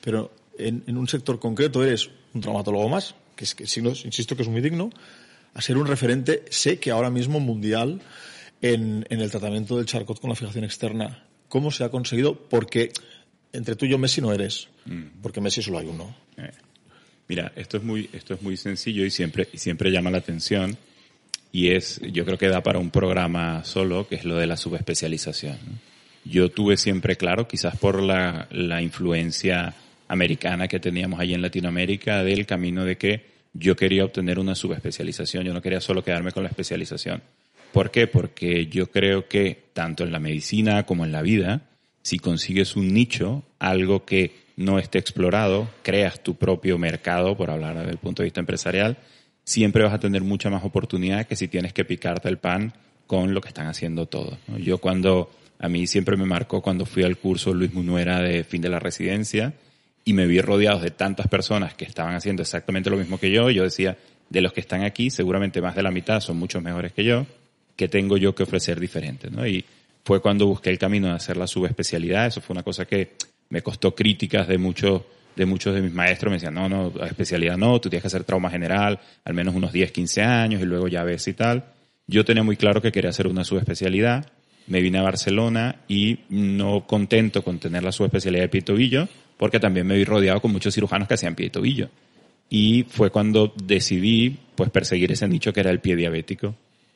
pero 0.00 0.32
en, 0.58 0.96
un 0.96 1.08
sector 1.08 1.38
concreto 1.38 1.82
eres 1.84 2.10
un 2.32 2.40
traumatólogo 2.40 2.88
más, 2.88 3.14
que 3.36 3.44
es 3.44 3.76
insisto 4.04 4.36
que 4.36 4.42
es 4.42 4.48
muy 4.48 4.60
digno, 4.60 4.90
a 5.54 5.62
ser 5.62 5.76
un 5.76 5.86
referente, 5.86 6.44
sé 6.50 6.78
que 6.78 6.90
ahora 6.90 7.10
mismo 7.10 7.40
mundial 7.40 8.00
en 8.62 9.04
el 9.08 9.30
tratamiento 9.30 9.76
del 9.76 9.86
charcot 9.86 10.20
con 10.20 10.30
la 10.30 10.36
fijación 10.36 10.64
externa. 10.64 11.24
¿Cómo 11.54 11.70
se 11.70 11.84
ha 11.84 11.88
conseguido? 11.88 12.34
Porque 12.34 12.90
entre 13.52 13.76
tú 13.76 13.86
y 13.86 13.90
yo 13.90 13.96
Messi 13.96 14.20
no 14.20 14.32
eres, 14.32 14.66
mm. 14.86 15.22
porque 15.22 15.40
Messi 15.40 15.62
solo 15.62 15.78
hay 15.78 15.86
uno. 15.86 16.12
Eh. 16.36 16.50
Mira, 17.28 17.52
esto 17.54 17.76
es 17.76 17.84
muy, 17.84 18.10
esto 18.12 18.34
es 18.34 18.42
muy 18.42 18.56
sencillo 18.56 19.04
y 19.04 19.10
siempre, 19.12 19.46
siempre 19.54 19.92
llama 19.92 20.10
la 20.10 20.18
atención 20.18 20.76
y 21.52 21.68
es, 21.68 22.00
yo 22.10 22.24
creo 22.24 22.38
que 22.38 22.48
da 22.48 22.64
para 22.64 22.80
un 22.80 22.90
programa 22.90 23.62
solo, 23.62 24.08
que 24.08 24.16
es 24.16 24.24
lo 24.24 24.36
de 24.36 24.48
la 24.48 24.56
subespecialización. 24.56 25.56
yo 26.24 26.50
tuve 26.50 26.76
siempre 26.76 27.14
claro, 27.14 27.46
quizás 27.46 27.76
por 27.76 28.02
la, 28.02 28.48
la 28.50 28.82
influencia 28.82 29.76
americana 30.08 30.66
que 30.66 30.80
teníamos 30.80 31.20
allí 31.20 31.34
en 31.34 31.42
Latinoamérica, 31.42 32.24
del 32.24 32.46
camino 32.46 32.84
de 32.84 32.98
que 32.98 33.26
yo 33.52 33.76
quería 33.76 34.04
obtener 34.04 34.40
una 34.40 34.56
subespecialización, 34.56 35.44
yo 35.44 35.54
no 35.54 35.62
quería 35.62 35.80
solo 35.80 36.02
quedarme 36.02 36.32
con 36.32 36.42
la 36.42 36.48
especialización. 36.48 37.22
¿Por 37.74 37.90
qué? 37.90 38.06
Porque 38.06 38.68
yo 38.68 38.92
creo 38.92 39.26
que 39.26 39.64
tanto 39.72 40.04
en 40.04 40.12
la 40.12 40.20
medicina 40.20 40.86
como 40.86 41.04
en 41.04 41.10
la 41.10 41.22
vida, 41.22 41.62
si 42.02 42.20
consigues 42.20 42.76
un 42.76 42.94
nicho, 42.94 43.42
algo 43.58 44.04
que 44.04 44.44
no 44.56 44.78
esté 44.78 45.00
explorado, 45.00 45.68
creas 45.82 46.22
tu 46.22 46.36
propio 46.36 46.78
mercado, 46.78 47.36
por 47.36 47.50
hablar 47.50 47.76
desde 47.76 47.90
el 47.90 47.98
punto 47.98 48.22
de 48.22 48.26
vista 48.26 48.38
empresarial, 48.38 48.96
siempre 49.42 49.82
vas 49.82 49.92
a 49.92 49.98
tener 49.98 50.22
mucha 50.22 50.50
más 50.50 50.62
oportunidad 50.62 51.26
que 51.26 51.34
si 51.34 51.48
tienes 51.48 51.72
que 51.72 51.84
picarte 51.84 52.28
el 52.28 52.38
pan 52.38 52.72
con 53.08 53.34
lo 53.34 53.40
que 53.40 53.48
están 53.48 53.66
haciendo 53.66 54.06
todos. 54.06 54.38
Yo 54.58 54.78
cuando 54.78 55.32
a 55.58 55.68
mí 55.68 55.88
siempre 55.88 56.16
me 56.16 56.26
marcó 56.26 56.62
cuando 56.62 56.86
fui 56.86 57.02
al 57.02 57.16
curso 57.16 57.52
Luis 57.52 57.74
Munuera 57.74 58.20
de 58.20 58.44
fin 58.44 58.62
de 58.62 58.68
la 58.68 58.78
residencia 58.78 59.52
y 60.04 60.12
me 60.12 60.28
vi 60.28 60.40
rodeado 60.40 60.78
de 60.78 60.92
tantas 60.92 61.26
personas 61.26 61.74
que 61.74 61.86
estaban 61.86 62.14
haciendo 62.14 62.42
exactamente 62.42 62.88
lo 62.88 62.98
mismo 62.98 63.18
que 63.18 63.32
yo. 63.32 63.50
Yo 63.50 63.64
decía, 63.64 63.98
de 64.30 64.40
los 64.42 64.52
que 64.52 64.60
están 64.60 64.84
aquí, 64.84 65.10
seguramente 65.10 65.60
más 65.60 65.74
de 65.74 65.82
la 65.82 65.90
mitad 65.90 66.20
son 66.20 66.36
muchos 66.36 66.62
mejores 66.62 66.92
que 66.92 67.02
yo. 67.02 67.26
¿Qué 67.76 67.88
tengo 67.88 68.16
yo 68.16 68.34
que 68.34 68.42
ofrecer 68.42 68.78
diferente? 68.78 69.30
¿no? 69.30 69.46
Y 69.46 69.64
fue 70.04 70.20
cuando 70.20 70.46
busqué 70.46 70.70
el 70.70 70.78
camino 70.78 71.08
de 71.08 71.14
hacer 71.14 71.36
la 71.36 71.46
subespecialidad. 71.46 72.26
Eso 72.26 72.40
fue 72.40 72.54
una 72.54 72.62
cosa 72.62 72.84
que 72.84 73.12
me 73.50 73.62
costó 73.62 73.94
críticas 73.94 74.48
de 74.48 74.58
muchos 74.58 75.02
de 75.36 75.46
muchos 75.46 75.74
de 75.74 75.82
mis 75.82 75.92
maestros 75.92 76.30
me 76.30 76.36
decían, 76.36 76.54
no, 76.54 76.68
no, 76.68 76.92
especialidad 77.06 77.56
no, 77.56 77.80
tú 77.80 77.90
tienes 77.90 78.04
que 78.04 78.06
hacer 78.06 78.22
trauma 78.22 78.48
general, 78.50 79.00
al 79.24 79.34
menos 79.34 79.52
unos 79.56 79.72
10, 79.72 79.90
15 79.90 80.22
años 80.22 80.62
y 80.62 80.64
luego 80.64 80.86
ya 80.86 81.02
ves 81.02 81.26
y 81.26 81.32
tal. 81.32 81.64
Yo 82.06 82.24
tenía 82.24 82.44
muy 82.44 82.56
claro 82.56 82.80
que 82.80 82.92
quería 82.92 83.10
hacer 83.10 83.26
una 83.26 83.42
subespecialidad 83.42 84.30
me 84.66 84.80
vine 84.80 84.98
a 84.98 85.02
Barcelona 85.02 85.76
y 85.88 86.20
no 86.30 86.86
contento 86.86 87.42
con 87.42 87.58
tener 87.58 87.82
la 87.82 87.92
subespecialidad 87.92 88.44
de 88.44 88.48
pie 88.48 88.60
y 88.60 88.64
tobillo, 88.64 89.08
porque 89.36 89.60
también 89.60 89.86
me 89.86 89.96
vi 89.96 90.04
rodeado 90.04 90.40
con 90.40 90.52
muchos 90.52 90.74
cirujanos 90.74 91.08
que 91.08 91.14
hacían 91.14 91.34
pie 91.34 91.46
y 91.46 91.50
tobillo. 91.50 91.88
Y 92.48 92.84
fue 92.88 93.10
cuando 93.10 93.52
decidí 93.62 94.36
pues 94.54 94.70
perseguir 94.70 95.12
ese 95.12 95.28
nicho 95.28 95.52
que 95.52 95.60
era 95.60 95.70
el 95.70 95.80
pie 95.80 95.96
diabético, 95.96 96.54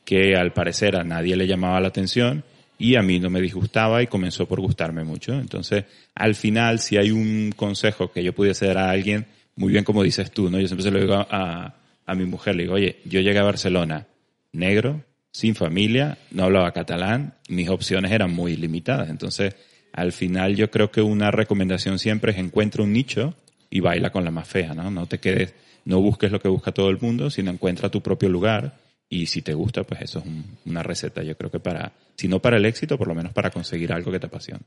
que 0.09 0.35
al 0.35 0.53
parecer 0.53 0.95
a 0.95 1.03
nadie 1.03 1.35
le 1.35 1.45
llamaba 1.45 1.79
la 1.79 1.89
atención 1.89 2.43
y 2.79 2.95
a 2.95 3.03
mí 3.03 3.19
no 3.19 3.29
me 3.29 3.39
disgustaba 3.39 4.01
y 4.01 4.07
comenzó 4.07 4.47
por 4.47 4.59
gustarme 4.59 5.03
mucho. 5.03 5.33
Entonces, 5.33 5.85
al 6.15 6.33
final, 6.33 6.79
si 6.79 6.97
hay 6.97 7.11
un 7.11 7.53
consejo 7.55 8.11
que 8.11 8.23
yo 8.23 8.33
pudiese 8.33 8.65
dar 8.65 8.79
a 8.79 8.89
alguien, 8.89 9.27
muy 9.55 9.71
bien 9.71 9.83
como 9.83 10.01
dices 10.01 10.31
tú, 10.31 10.49
¿no? 10.49 10.59
Yo 10.59 10.67
siempre 10.67 10.83
se 10.83 10.89
lo 10.89 10.99
digo 10.99 11.13
a, 11.13 11.75
a 12.07 12.15
mi 12.15 12.25
mujer, 12.25 12.55
le 12.55 12.63
digo, 12.63 12.73
oye, 12.73 12.97
yo 13.05 13.21
llegué 13.21 13.37
a 13.37 13.43
Barcelona 13.43 14.07
negro, 14.51 15.03
sin 15.31 15.53
familia, 15.53 16.17
no 16.31 16.45
hablaba 16.45 16.71
catalán, 16.71 17.35
mis 17.47 17.69
opciones 17.69 18.11
eran 18.11 18.33
muy 18.33 18.55
limitadas. 18.55 19.11
Entonces, 19.11 19.55
al 19.93 20.11
final 20.11 20.55
yo 20.55 20.71
creo 20.71 20.89
que 20.89 21.03
una 21.03 21.29
recomendación 21.29 21.99
siempre 21.99 22.31
es 22.31 22.39
encuentra 22.39 22.81
un 22.81 22.93
nicho 22.93 23.35
y 23.69 23.79
baila 23.81 24.09
con 24.09 24.25
la 24.25 24.31
más 24.31 24.47
fea, 24.47 24.73
¿no? 24.73 24.89
No 24.89 25.05
te 25.05 25.19
quedes, 25.19 25.53
no 25.85 26.01
busques 26.01 26.31
lo 26.31 26.39
que 26.39 26.47
busca 26.47 26.71
todo 26.71 26.89
el 26.89 26.97
mundo, 26.99 27.29
sino 27.29 27.51
encuentra 27.51 27.89
tu 27.89 28.01
propio 28.01 28.27
lugar 28.27 28.88
y 29.09 29.25
si 29.25 29.41
te 29.41 29.53
gusta, 29.53 29.83
pues 29.83 30.01
eso 30.01 30.19
es 30.19 30.25
una 30.65 30.83
receta, 30.83 31.23
yo 31.23 31.35
creo 31.35 31.49
que 31.49 31.59
para, 31.59 31.91
si 32.15 32.27
no 32.27 32.39
para 32.39 32.57
el 32.57 32.65
éxito, 32.65 32.97
por 32.97 33.07
lo 33.07 33.15
menos 33.15 33.33
para 33.33 33.49
conseguir 33.49 33.91
algo 33.91 34.11
que 34.11 34.19
te 34.19 34.27
apasione. 34.27 34.61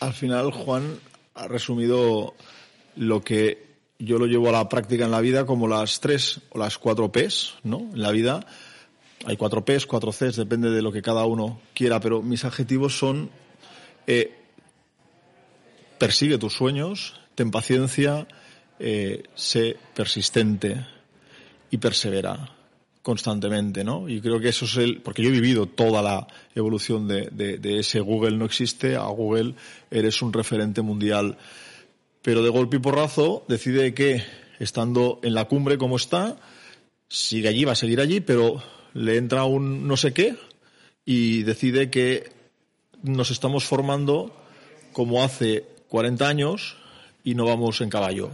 Al 0.00 0.12
final, 0.12 0.50
Juan 0.50 0.98
ha 1.34 1.48
resumido 1.48 2.34
lo 2.96 3.22
que 3.22 3.66
yo 3.98 4.18
lo 4.18 4.26
llevo 4.26 4.50
a 4.50 4.52
la 4.52 4.68
práctica 4.68 5.06
en 5.06 5.10
la 5.10 5.20
vida 5.20 5.46
como 5.46 5.66
las 5.66 6.00
tres 6.00 6.40
o 6.50 6.58
las 6.58 6.78
cuatro 6.78 7.10
P's, 7.10 7.54
¿no? 7.64 7.78
En 7.78 8.02
la 8.02 8.12
vida 8.12 8.46
hay 9.24 9.36
cuatro 9.36 9.64
P's, 9.64 9.86
cuatro 9.86 10.12
C's, 10.12 10.36
depende 10.36 10.70
de 10.70 10.82
lo 10.82 10.92
que 10.92 11.02
cada 11.02 11.24
uno 11.24 11.60
quiera, 11.74 11.98
pero 11.98 12.22
mis 12.22 12.44
adjetivos 12.44 12.96
son 12.96 13.30
eh, 14.06 14.34
persigue 15.98 16.38
tus 16.38 16.52
sueños, 16.52 17.20
ten 17.34 17.50
paciencia, 17.50 18.28
eh, 18.78 19.24
sé 19.34 19.76
persistente 19.94 20.86
y 21.70 21.78
persevera 21.78 22.57
constantemente, 23.08 23.84
¿no? 23.84 24.06
Y 24.06 24.20
creo 24.20 24.38
que 24.38 24.50
eso 24.50 24.66
es 24.66 24.76
el, 24.76 25.00
porque 25.00 25.22
yo 25.22 25.30
he 25.30 25.32
vivido 25.32 25.64
toda 25.64 26.02
la 26.02 26.26
evolución 26.54 27.08
de, 27.08 27.58
ese 27.78 28.00
Google 28.00 28.36
no 28.36 28.44
existe 28.44 28.96
a 28.96 29.06
Google 29.06 29.54
eres 29.90 30.20
un 30.20 30.30
referente 30.30 30.82
mundial, 30.82 31.38
pero 32.20 32.42
de 32.42 32.50
golpe 32.50 32.76
y 32.76 32.80
porrazo 32.80 33.46
decide 33.48 33.94
que 33.94 34.22
estando 34.58 35.20
en 35.22 35.32
la 35.32 35.46
cumbre 35.46 35.78
como 35.78 35.96
está, 35.96 36.36
sigue 37.08 37.48
allí, 37.48 37.64
va 37.64 37.72
a 37.72 37.76
seguir 37.76 37.98
allí, 38.02 38.20
pero 38.20 38.62
le 38.92 39.16
entra 39.16 39.44
un 39.44 39.88
no 39.88 39.96
sé 39.96 40.12
qué 40.12 40.36
y 41.06 41.44
decide 41.44 41.88
que 41.88 42.30
nos 43.02 43.30
estamos 43.30 43.64
formando 43.64 44.36
como 44.92 45.24
hace 45.24 45.64
40 45.88 46.28
años 46.28 46.76
y 47.24 47.34
no 47.34 47.46
vamos 47.46 47.80
en 47.80 47.88
caballo. 47.88 48.32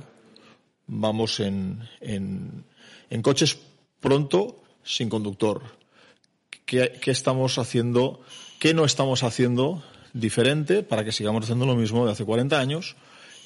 Vamos 0.88 1.38
en, 1.38 1.88
en, 2.00 2.64
en 3.09 3.23
coches 3.23 3.57
pronto 4.00 4.63
sin 4.85 5.09
conductor. 5.09 5.62
¿Qué, 6.67 6.93
¿Qué, 7.00 7.11
estamos 7.11 7.59
haciendo? 7.59 8.21
¿Qué 8.59 8.75
no 8.75 8.85
estamos 8.85 9.23
haciendo 9.23 9.83
diferente 10.12 10.83
para 10.83 11.05
que 11.05 11.12
sigamos 11.12 11.45
haciendo 11.45 11.67
lo 11.67 11.76
mismo 11.76 12.07
de 12.07 12.12
hace 12.12 12.25
40 12.25 12.59
años? 12.59 12.97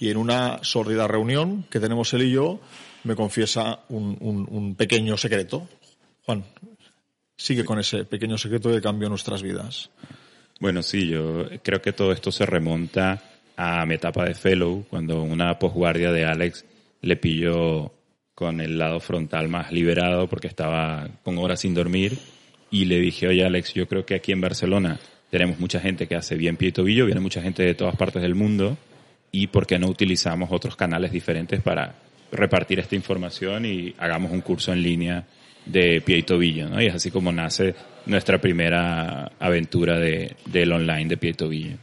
Y 0.00 0.10
en 0.10 0.16
una 0.16 0.60
sórdida 0.62 1.08
reunión 1.08 1.64
que 1.70 1.80
tenemos 1.80 2.12
él 2.14 2.22
y 2.22 2.30
yo, 2.30 2.60
me 3.04 3.16
confiesa 3.16 3.80
un 3.88 4.74
pequeño 4.76 5.16
secreto. 5.16 5.68
Juan, 6.24 6.44
sigue 7.38 7.64
con 7.64 7.78
ese 7.78 8.04
pequeño 8.04 8.36
secreto 8.36 8.70
que 8.70 8.82
cambió 8.82 9.08
nuestras 9.08 9.42
vidas. 9.42 9.90
Bueno, 10.60 10.82
sí, 10.82 11.08
yo 11.08 11.46
creo 11.62 11.80
que 11.80 11.92
todo 11.92 12.12
esto 12.12 12.32
se 12.32 12.44
remonta 12.44 13.22
a 13.56 13.86
mi 13.86 13.94
etapa 13.94 14.24
de 14.24 14.34
fellow, 14.34 14.84
cuando 14.90 15.22
una 15.22 15.58
posguardia 15.58 16.12
de 16.12 16.24
Alex 16.24 16.64
le 17.00 17.16
pilló 17.16 17.92
con 18.38 18.60
el 18.60 18.78
lado 18.78 19.00
frontal 19.00 19.48
más 19.48 19.72
liberado 19.72 20.28
porque 20.28 20.46
estaba 20.46 21.08
con 21.24 21.38
horas 21.38 21.58
sin 21.58 21.74
dormir 21.74 22.16
y 22.70 22.84
le 22.84 23.00
dije, 23.00 23.26
oye 23.26 23.44
Alex, 23.44 23.74
yo 23.74 23.88
creo 23.88 24.06
que 24.06 24.14
aquí 24.14 24.30
en 24.30 24.40
Barcelona 24.40 24.96
tenemos 25.28 25.58
mucha 25.58 25.80
gente 25.80 26.06
que 26.06 26.14
hace 26.14 26.36
bien 26.36 26.56
pie 26.56 26.68
y 26.68 26.72
tobillo, 26.72 27.04
viene 27.06 27.20
mucha 27.20 27.42
gente 27.42 27.64
de 27.64 27.74
todas 27.74 27.96
partes 27.96 28.22
del 28.22 28.36
mundo 28.36 28.78
y 29.32 29.48
por 29.48 29.66
qué 29.66 29.80
no 29.80 29.88
utilizamos 29.88 30.50
otros 30.52 30.76
canales 30.76 31.10
diferentes 31.10 31.60
para 31.62 31.96
repartir 32.30 32.78
esta 32.78 32.94
información 32.94 33.66
y 33.66 33.92
hagamos 33.98 34.30
un 34.30 34.42
curso 34.42 34.72
en 34.72 34.84
línea 34.84 35.26
de 35.66 36.00
pie 36.00 36.18
y 36.18 36.22
tobillo, 36.22 36.68
¿no? 36.68 36.80
Y 36.80 36.86
es 36.86 36.94
así 36.94 37.10
como 37.10 37.32
nace 37.32 37.74
nuestra 38.06 38.40
primera 38.40 39.32
aventura 39.40 39.98
de, 39.98 40.36
del 40.46 40.70
online 40.70 41.08
de 41.08 41.16
pie 41.16 41.30
y 41.30 41.34
tobillo. 41.34 41.76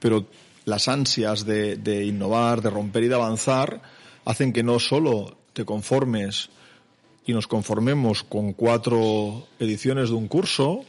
Pero 0.00 0.26
las 0.64 0.88
ansias 0.88 1.46
de, 1.46 1.76
de, 1.76 2.04
innovar, 2.04 2.62
de 2.62 2.70
romper 2.70 3.04
y 3.04 3.08
de 3.08 3.14
avanzar, 3.14 3.80
hacen 4.24 4.52
que 4.52 4.64
no 4.64 4.80
solo 4.80 5.43
te 5.54 5.64
conformes 5.64 6.50
y 7.24 7.32
nos 7.32 7.46
conformemos 7.46 8.22
con 8.22 8.52
cuatro 8.52 9.46
ediciones 9.58 10.10
de 10.10 10.16
un 10.16 10.28
curso, 10.28 10.84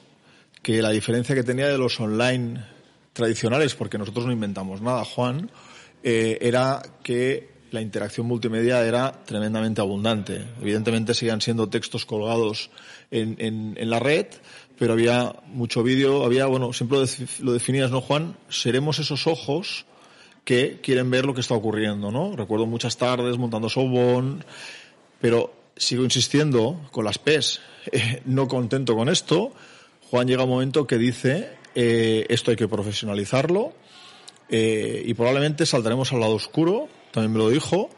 que 0.61 0.81
la 0.81 0.89
diferencia 0.89 1.35
que 1.35 1.43
tenía 1.43 1.67
de 1.67 1.77
los 1.77 1.99
online 1.99 2.65
tradicionales, 3.13 3.75
porque 3.75 3.97
nosotros 3.97 4.25
no 4.25 4.33
inventamos 4.33 4.81
nada, 4.81 5.05
Juan, 5.05 5.49
eh, 6.03 6.37
era 6.41 6.81
que 7.03 7.55
la 7.71 7.81
interacción 7.81 8.27
multimedia 8.27 8.85
era 8.85 9.23
tremendamente 9.25 9.81
abundante. 9.81 10.45
Evidentemente 10.61 11.13
seguían 11.13 11.41
siendo 11.41 11.69
textos 11.69 12.05
colgados 12.05 12.69
en, 13.11 13.35
en, 13.39 13.75
en 13.77 13.89
la 13.89 13.99
red, 13.99 14.27
pero 14.77 14.93
había 14.93 15.35
mucho 15.47 15.83
vídeo, 15.83 16.25
había, 16.25 16.47
bueno, 16.47 16.73
siempre 16.73 16.99
lo 17.39 17.53
definías, 17.53 17.91
¿no, 17.91 18.01
Juan? 18.01 18.35
Seremos 18.49 18.99
esos 18.99 19.27
ojos 19.27 19.85
que 20.45 20.79
quieren 20.81 21.09
ver 21.09 21.25
lo 21.25 21.33
que 21.33 21.41
está 21.41 21.55
ocurriendo, 21.55 22.11
¿no? 22.11 22.35
Recuerdo 22.35 22.67
muchas 22.67 22.95
tardes 22.97 23.37
montando 23.37 23.67
Sobon, 23.67 24.45
pero 25.19 25.51
sigo 25.75 26.03
insistiendo 26.03 26.79
con 26.91 27.03
las 27.03 27.17
PES, 27.17 27.61
eh, 27.91 28.21
no 28.25 28.47
contento 28.47 28.95
con 28.95 29.09
esto, 29.09 29.51
Juan 30.09 30.27
llega 30.27 30.43
un 30.43 30.51
momento 30.51 30.85
que 30.85 30.99
dice, 30.99 31.49
eh, 31.73 32.27
esto 32.29 32.51
hay 32.51 32.57
que 32.57 32.67
profesionalizarlo, 32.67 33.73
eh, 34.47 35.01
y 35.03 35.13
probablemente 35.15 35.65
saltaremos 35.65 36.13
al 36.13 36.19
lado 36.19 36.35
oscuro, 36.35 36.87
también 37.11 37.33
me 37.33 37.39
lo 37.39 37.49
dijo, 37.49 37.89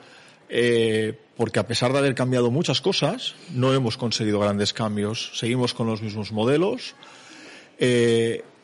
porque 1.36 1.60
a 1.60 1.68
pesar 1.68 1.92
de 1.92 2.00
haber 2.00 2.16
cambiado 2.16 2.50
muchas 2.50 2.80
cosas, 2.80 3.36
no 3.52 3.74
hemos 3.74 3.98
conseguido 3.98 4.40
grandes 4.40 4.72
cambios. 4.72 5.32
Seguimos 5.38 5.74
con 5.74 5.88
los 5.88 6.02
mismos 6.02 6.32
modelos 6.32 6.96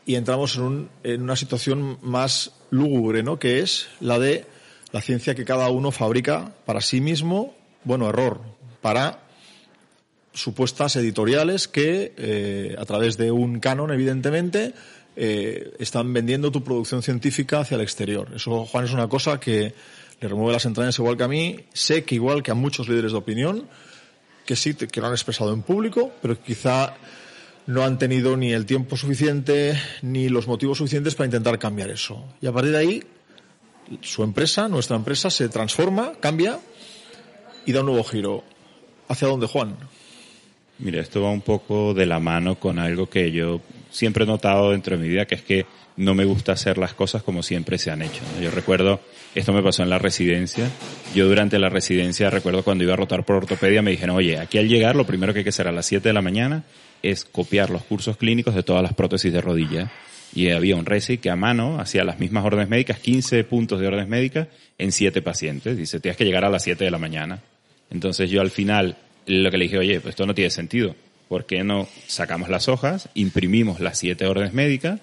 y 0.06 0.16
entramos 0.16 0.56
en, 0.56 0.62
un, 0.64 0.90
en, 1.04 1.22
una 1.22 1.36
situación 1.36 1.98
más 2.02 2.52
lúgubre, 2.70 3.24
¿no? 3.24 3.40
Que 3.40 3.60
es 3.60 3.88
la 4.00 4.20
de 4.20 4.46
la 4.92 5.02
ciencia 5.02 5.36
que 5.36 5.46
cada 5.46 5.70
uno 5.70 5.92
fabrica 5.92 6.54
para 6.66 6.82
sí 6.82 7.02
mismo, 7.02 7.56
bueno, 7.84 8.10
error, 8.10 8.42
para 8.82 9.24
supuestas 10.34 10.96
editoriales 10.96 11.68
que, 11.68 12.14
eh, 12.18 12.76
a 12.78 12.86
través 12.86 13.18
de 13.18 13.32
un 13.32 13.60
canon, 13.60 13.92
evidentemente, 13.92 14.74
eh, 15.16 15.74
están 15.80 16.12
vendiendo 16.12 16.52
tu 16.52 16.64
producción 16.64 17.04
científica 17.04 17.60
hacia 17.60 17.76
el 17.76 17.82
exterior. 17.82 18.30
Eso, 18.36 18.66
Juan, 18.66 18.86
es 18.86 18.94
una 18.94 19.08
cosa 19.08 19.40
que 19.40 19.74
le 20.20 20.28
remueve 20.28 20.54
las 20.54 20.66
entrañas 20.66 20.98
igual 20.98 21.18
que 21.18 21.24
a 21.24 21.28
mí. 21.28 21.60
Sé 21.74 22.04
que 22.04 22.16
igual 22.16 22.42
que 22.42 22.52
a 22.52 22.56
muchos 22.56 22.88
líderes 22.88 23.12
de 23.12 23.18
opinión, 23.18 23.68
que 24.46 24.56
sí, 24.56 24.74
que 24.74 25.02
lo 25.02 25.08
han 25.08 25.14
expresado 25.14 25.54
en 25.54 25.62
público, 25.62 26.12
pero 26.22 26.42
quizá 26.42 26.96
no 27.66 27.84
han 27.84 27.98
tenido 27.98 28.36
ni 28.38 28.52
el 28.54 28.66
tiempo 28.66 28.98
suficiente 28.98 29.80
ni 30.02 30.30
los 30.30 30.48
motivos 30.48 30.78
suficientes 30.78 31.16
para 31.16 31.28
intentar 31.28 31.60
cambiar 31.60 31.90
eso. 31.90 32.24
Y 32.42 32.48
a 32.48 32.52
partir 32.52 32.72
de 32.72 32.78
ahí, 32.78 33.04
su 34.02 34.24
empresa, 34.24 34.68
nuestra 34.68 34.96
empresa, 34.96 35.30
se 35.30 35.50
transforma, 35.50 36.14
cambia 36.20 36.60
y 37.66 37.72
da 37.72 37.82
un 37.82 37.88
nuevo 37.88 38.04
giro. 38.04 38.44
¿Hacia 39.08 39.28
dónde, 39.28 39.48
Juan? 39.48 39.78
Mira, 40.80 41.02
esto 41.02 41.22
va 41.22 41.30
un 41.30 41.42
poco 41.42 41.94
de 41.94 42.06
la 42.06 42.20
mano 42.20 42.60
con 42.60 42.80
algo 42.80 43.10
que 43.10 43.32
yo 43.32 43.62
siempre 43.92 44.24
he 44.24 44.28
notado 44.28 44.72
dentro 44.72 44.98
de 44.98 45.04
mi 45.04 45.10
vida, 45.10 45.26
que 45.26 45.36
es 45.36 45.44
que 45.44 45.66
no 45.96 46.16
me 46.16 46.26
gusta 46.26 46.54
hacer 46.54 46.78
las 46.80 46.94
cosas 46.94 47.22
como 47.22 47.44
siempre 47.44 47.78
se 47.78 47.92
han 47.92 48.02
hecho. 48.02 48.22
Yo 48.42 48.50
recuerdo, 48.50 49.00
esto 49.36 49.54
me 49.54 49.62
pasó 49.62 49.84
en 49.84 49.90
la 49.90 50.00
residencia. 50.00 50.70
Yo 51.14 51.28
durante 51.28 51.60
la 51.60 51.70
residencia, 51.70 52.30
recuerdo 52.32 52.64
cuando 52.64 52.84
iba 52.84 52.94
a 52.94 52.98
rotar 52.98 53.24
por 53.24 53.36
ortopedia, 53.36 53.84
me 53.84 53.92
dijeron, 53.92 54.16
oye, 54.16 54.40
aquí 54.40 54.58
al 54.58 54.68
llegar 54.68 54.96
lo 54.96 55.06
primero 55.06 55.32
que 55.32 55.40
hay 55.40 55.44
que 55.44 55.50
hacer 55.50 55.68
a 55.68 55.72
las 55.72 55.86
7 55.86 56.10
de 56.10 56.14
la 56.14 56.22
mañana 56.24 56.64
es 57.04 57.26
copiar 57.26 57.70
los 57.70 57.84
cursos 57.84 58.18
clínicos 58.18 58.56
de 58.56 58.64
todas 58.64 58.82
las 58.82 58.94
prótesis 58.94 59.32
de 59.32 59.42
rodilla. 59.42 59.92
Y 60.34 60.50
había 60.50 60.76
un 60.76 60.86
resi 60.86 61.20
que 61.20 61.30
a 61.30 61.36
mano 61.36 61.80
hacía 61.80 62.04
las 62.04 62.20
mismas 62.20 62.44
órdenes 62.44 62.70
médicas, 62.70 62.98
15 62.98 63.44
puntos 63.44 63.80
de 63.80 63.88
órdenes 63.88 64.08
médicas 64.08 64.48
en 64.80 64.92
7 64.92 65.22
pacientes. 65.22 65.78
Dice, 65.78 66.00
tienes 66.00 66.18
que 66.18 66.26
llegar 66.26 66.44
a 66.44 66.50
las 66.50 66.64
7 66.64 66.84
de 66.84 66.90
la 66.90 66.98
mañana. 66.98 67.40
Entonces 67.92 68.32
yo 68.32 68.42
al 68.42 68.50
final, 68.50 68.98
lo 69.28 69.52
que 69.52 69.58
le 69.58 69.66
dije, 69.66 69.78
oye, 69.78 70.00
pues 70.00 70.14
esto 70.14 70.26
no 70.26 70.34
tiene 70.34 70.50
sentido. 70.50 70.96
¿Por 71.28 71.46
qué 71.46 71.64
no 71.64 71.88
sacamos 72.08 72.50
las 72.50 72.68
hojas, 72.68 73.10
imprimimos 73.14 73.80
las 73.80 74.00
7 74.00 74.26
órdenes 74.26 74.54
médicas, 74.54 75.00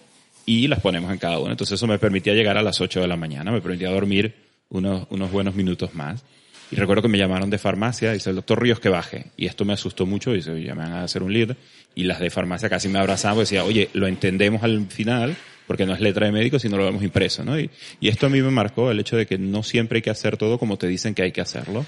y 0.46 0.66
las 0.66 0.80
ponemos 0.80 1.12
en 1.12 1.18
cada 1.18 1.38
uno. 1.38 1.52
Entonces 1.52 1.74
eso 1.74 1.86
me 1.86 1.98
permitía 1.98 2.34
llegar 2.34 2.56
a 2.58 2.62
las 2.62 2.80
8 2.80 3.00
de 3.00 3.06
la 3.06 3.16
mañana, 3.16 3.52
me 3.52 3.60
permitía 3.60 3.90
dormir 3.90 4.34
unos, 4.68 5.06
unos 5.10 5.30
buenos 5.30 5.54
minutos 5.54 5.94
más. 5.94 6.24
Y 6.70 6.76
recuerdo 6.76 7.02
que 7.02 7.08
me 7.08 7.18
llamaron 7.18 7.50
de 7.50 7.58
farmacia, 7.58 8.12
dice 8.12 8.30
el 8.30 8.36
doctor 8.36 8.62
Ríos 8.62 8.78
que 8.78 8.88
baje. 8.88 9.26
Y 9.36 9.46
esto 9.46 9.64
me 9.64 9.72
asustó 9.72 10.06
mucho, 10.06 10.32
dice, 10.32 10.62
ya 10.62 10.74
me 10.74 10.82
van 10.82 10.92
a 10.92 11.02
hacer 11.02 11.22
un 11.22 11.32
lead. 11.32 11.56
Y 11.94 12.04
las 12.04 12.20
de 12.20 12.30
farmacia 12.30 12.68
casi 12.68 12.88
me 12.88 12.98
abrazaban 12.98 13.38
y 13.38 13.40
decía, 13.40 13.64
oye, 13.64 13.90
lo 13.92 14.06
entendemos 14.06 14.62
al 14.62 14.86
final, 14.86 15.36
porque 15.66 15.84
no 15.84 15.94
es 15.94 16.00
letra 16.00 16.26
de 16.26 16.32
médico, 16.32 16.58
sino 16.58 16.76
lo 16.76 16.84
vemos 16.84 17.02
impreso, 17.02 17.44
¿no? 17.44 17.58
Y, 17.58 17.70
y 17.98 18.08
esto 18.08 18.26
a 18.26 18.30
mí 18.30 18.40
me 18.40 18.50
marcó 18.50 18.90
el 18.90 19.00
hecho 19.00 19.16
de 19.16 19.26
que 19.26 19.38
no 19.38 19.62
siempre 19.62 19.98
hay 19.98 20.02
que 20.02 20.10
hacer 20.10 20.36
todo 20.36 20.58
como 20.58 20.76
te 20.76 20.86
dicen 20.86 21.14
que 21.14 21.22
hay 21.22 21.32
que 21.32 21.40
hacerlo. 21.40 21.84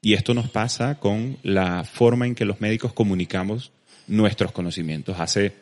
Y 0.00 0.14
esto 0.14 0.34
nos 0.34 0.48
pasa 0.48 0.98
con 0.98 1.36
la 1.42 1.84
forma 1.84 2.26
en 2.26 2.34
que 2.34 2.44
los 2.44 2.60
médicos 2.60 2.92
comunicamos 2.92 3.70
nuestros 4.06 4.50
conocimientos. 4.52 5.20
Hace 5.20 5.52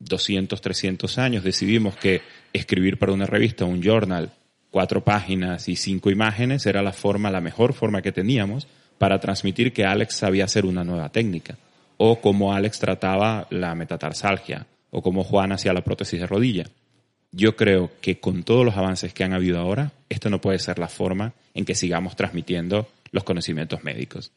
200, 0.00 0.60
300 0.60 1.18
años 1.18 1.42
decidimos 1.42 1.96
que 1.96 2.22
escribir 2.52 2.98
para 2.98 3.12
una 3.12 3.26
revista, 3.26 3.64
un 3.64 3.82
journal, 3.82 4.30
cuatro 4.70 5.02
páginas 5.02 5.68
y 5.68 5.76
cinco 5.76 6.10
imágenes 6.10 6.66
era 6.66 6.82
la 6.82 6.92
forma, 6.92 7.30
la 7.30 7.40
mejor 7.40 7.72
forma 7.72 8.02
que 8.02 8.12
teníamos 8.12 8.66
para 8.98 9.20
transmitir 9.20 9.72
que 9.72 9.84
Alex 9.84 10.16
sabía 10.16 10.44
hacer 10.44 10.66
una 10.66 10.84
nueva 10.84 11.08
técnica, 11.10 11.56
o 11.96 12.20
cómo 12.20 12.52
Alex 12.52 12.78
trataba 12.78 13.46
la 13.50 13.74
metatarsalgia, 13.74 14.66
o 14.90 15.02
cómo 15.02 15.24
Juan 15.24 15.52
hacía 15.52 15.72
la 15.72 15.84
prótesis 15.84 16.20
de 16.20 16.26
rodilla. 16.26 16.66
Yo 17.30 17.56
creo 17.56 17.90
que 18.00 18.20
con 18.20 18.42
todos 18.42 18.64
los 18.64 18.76
avances 18.76 19.12
que 19.12 19.24
han 19.24 19.34
habido 19.34 19.58
ahora, 19.58 19.92
esto 20.08 20.30
no 20.30 20.40
puede 20.40 20.58
ser 20.58 20.78
la 20.78 20.88
forma 20.88 21.34
en 21.54 21.64
que 21.64 21.74
sigamos 21.74 22.16
transmitiendo 22.16 22.88
los 23.12 23.24
conocimientos 23.24 23.84
médicos. 23.84 24.32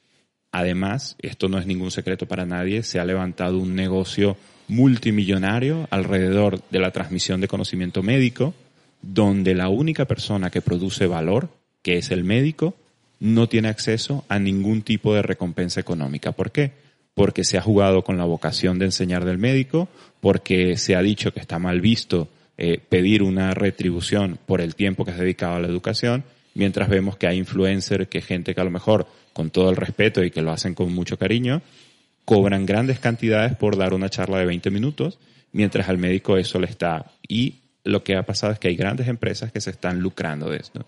Además, 0.52 1.16
esto 1.20 1.48
no 1.48 1.58
es 1.58 1.66
ningún 1.66 1.92
secreto 1.92 2.28
para 2.28 2.46
nadie, 2.46 2.84
se 2.84 3.00
ha 3.00 3.06
levantado 3.06 3.58
un 3.58 3.76
negocio 3.76 4.36
multimillonario 4.68 5.88
alrededor 5.90 6.62
de 6.70 6.80
la 6.80 6.92
transmisión 6.92 7.42
de 7.42 7.48
conocimiento 7.48 8.04
médico, 8.04 8.54
donde 9.02 9.56
la 9.56 9.70
única 9.70 10.06
persona 10.06 10.50
que 10.50 10.62
produce 10.62 11.08
valor, 11.08 11.50
que 11.82 11.98
es 11.98 12.12
el 12.12 12.24
médico, 12.24 12.76
no 13.20 13.48
tiene 13.48 13.68
acceso 13.68 14.26
a 14.30 14.40
ningún 14.40 14.82
tipo 14.82 15.14
de 15.14 15.22
recompensa 15.22 15.80
económica. 15.80 16.32
¿Por 16.32 16.52
qué? 16.52 16.72
Porque 17.14 17.44
se 17.44 17.58
ha 17.58 17.62
jugado 17.62 18.04
con 18.04 18.18
la 18.18 18.26
vocación 18.26 18.80
de 18.80 18.86
enseñar 18.86 19.26
del 19.26 19.38
médico, 19.38 19.90
porque 20.20 20.78
se 20.78 20.96
ha 20.96 21.02
dicho 21.02 21.34
que 21.34 21.40
está 21.40 21.60
mal 21.60 21.82
visto 21.82 22.30
eh, 22.58 22.80
pedir 22.80 23.24
una 23.24 23.54
retribución 23.54 24.38
por 24.46 24.62
el 24.62 24.76
tiempo 24.76 25.06
que 25.06 25.12
has 25.12 25.20
dedicado 25.20 25.56
a 25.56 25.60
la 25.60 25.68
educación, 25.68 26.24
mientras 26.54 26.90
vemos 26.90 27.18
que 27.18 27.28
hay 27.28 27.38
influencers, 27.38 28.08
que 28.08 28.22
gente 28.22 28.54
que 28.54 28.62
a 28.62 28.66
lo 28.66 28.72
mejor, 28.72 29.08
con 29.34 29.50
todo 29.50 29.70
el 29.70 29.76
respeto 29.76 30.24
y 30.24 30.32
que 30.32 30.42
lo 30.42 30.52
hacen 30.52 30.74
con 30.74 30.94
mucho 30.94 31.18
cariño, 31.18 31.62
cobran 32.26 32.66
grandes 32.66 33.00
cantidades 33.00 33.56
por 33.56 33.78
dar 33.78 33.94
una 33.94 34.10
charla 34.10 34.40
de 34.40 34.46
20 34.46 34.70
minutos, 34.72 35.20
mientras 35.52 35.90
al 35.90 35.98
médico 35.98 36.38
eso 36.38 36.60
le 36.60 36.68
está. 36.68 37.12
Y 37.28 37.61
lo 37.84 38.04
que 38.04 38.16
ha 38.16 38.24
pasado 38.24 38.54
es 38.54 38.60
que 38.60 38.68
hay 38.68 38.76
grandes 38.76 39.08
empresas 39.08 39.52
que 39.52 39.62
se 39.62 39.72
están 39.72 40.00
lucrando 40.00 40.50
de 40.50 40.58
esto. 40.58 40.86